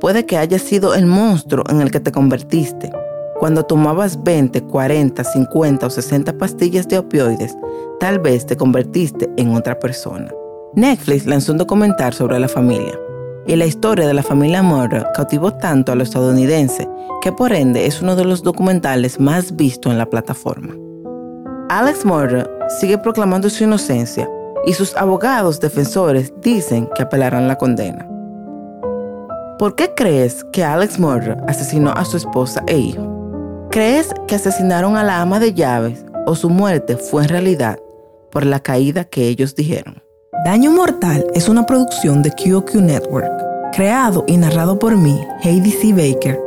puede 0.00 0.24
que 0.24 0.36
haya 0.36 0.60
sido 0.60 0.94
el 0.94 1.06
monstruo 1.06 1.64
en 1.68 1.80
el 1.80 1.90
que 1.90 2.00
te 2.00 2.12
convertiste. 2.12 2.92
Cuando 3.40 3.64
tomabas 3.64 4.22
20, 4.22 4.62
40, 4.62 5.24
50 5.24 5.86
o 5.86 5.90
60 5.90 6.38
pastillas 6.38 6.86
de 6.88 6.98
opioides, 6.98 7.56
tal 8.00 8.18
vez 8.18 8.46
te 8.46 8.56
convertiste 8.56 9.30
en 9.36 9.54
otra 9.54 9.78
persona. 9.78 10.28
Netflix 10.74 11.26
lanzó 11.26 11.52
un 11.52 11.58
documental 11.58 12.12
sobre 12.14 12.40
la 12.40 12.48
familia, 12.48 12.98
y 13.46 13.54
la 13.56 13.66
historia 13.66 14.06
de 14.06 14.14
la 14.14 14.22
familia 14.22 14.62
Murder 14.62 15.06
cautivó 15.14 15.52
tanto 15.52 15.92
a 15.92 15.94
los 15.94 16.08
estadounidenses 16.08 16.88
que 17.20 17.30
por 17.30 17.52
ende 17.52 17.86
es 17.86 18.00
uno 18.00 18.16
de 18.16 18.24
los 18.24 18.42
documentales 18.42 19.20
más 19.20 19.54
vistos 19.54 19.92
en 19.92 19.98
la 19.98 20.06
plataforma. 20.06 20.74
Alex 21.68 22.04
Murder 22.04 22.50
sigue 22.80 22.96
proclamando 22.98 23.50
su 23.50 23.64
inocencia 23.64 24.28
y 24.64 24.72
sus 24.72 24.96
abogados 24.96 25.60
defensores 25.60 26.32
dicen 26.42 26.88
que 26.94 27.02
apelarán 27.02 27.48
la 27.48 27.56
condena. 27.56 28.08
¿Por 29.58 29.74
qué 29.74 29.92
crees 29.94 30.42
que 30.52 30.64
Alex 30.64 30.98
Murder 30.98 31.36
asesinó 31.46 31.92
a 31.92 32.04
su 32.06 32.16
esposa 32.16 32.62
e 32.66 32.78
hijo? 32.78 33.68
¿Crees 33.70 34.14
que 34.26 34.36
asesinaron 34.36 34.96
a 34.96 35.04
la 35.04 35.20
ama 35.20 35.38
de 35.38 35.52
llaves 35.52 36.04
o 36.26 36.34
su 36.34 36.48
muerte 36.48 36.96
fue 36.96 37.22
en 37.22 37.28
realidad 37.28 37.78
por 38.30 38.46
la 38.46 38.60
caída 38.60 39.04
que 39.04 39.28
ellos 39.28 39.54
dijeron? 39.54 40.02
Daño 40.44 40.70
Mortal 40.70 41.26
es 41.34 41.48
una 41.48 41.66
producción 41.66 42.22
de 42.22 42.30
QQ 42.30 42.76
Network, 42.76 43.30
creado 43.72 44.24
y 44.26 44.36
narrado 44.36 44.78
por 44.78 44.96
mí, 44.96 45.20
Heidi 45.42 45.70
C. 45.70 45.92
Baker, 45.92 46.38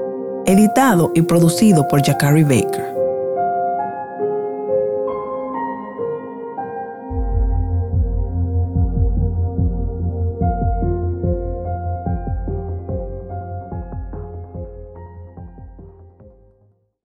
editado 0.45 1.11
y 1.13 1.21
producido 1.21 1.87
por 1.87 2.03
Jacari 2.03 2.43
Baker. 2.43 2.92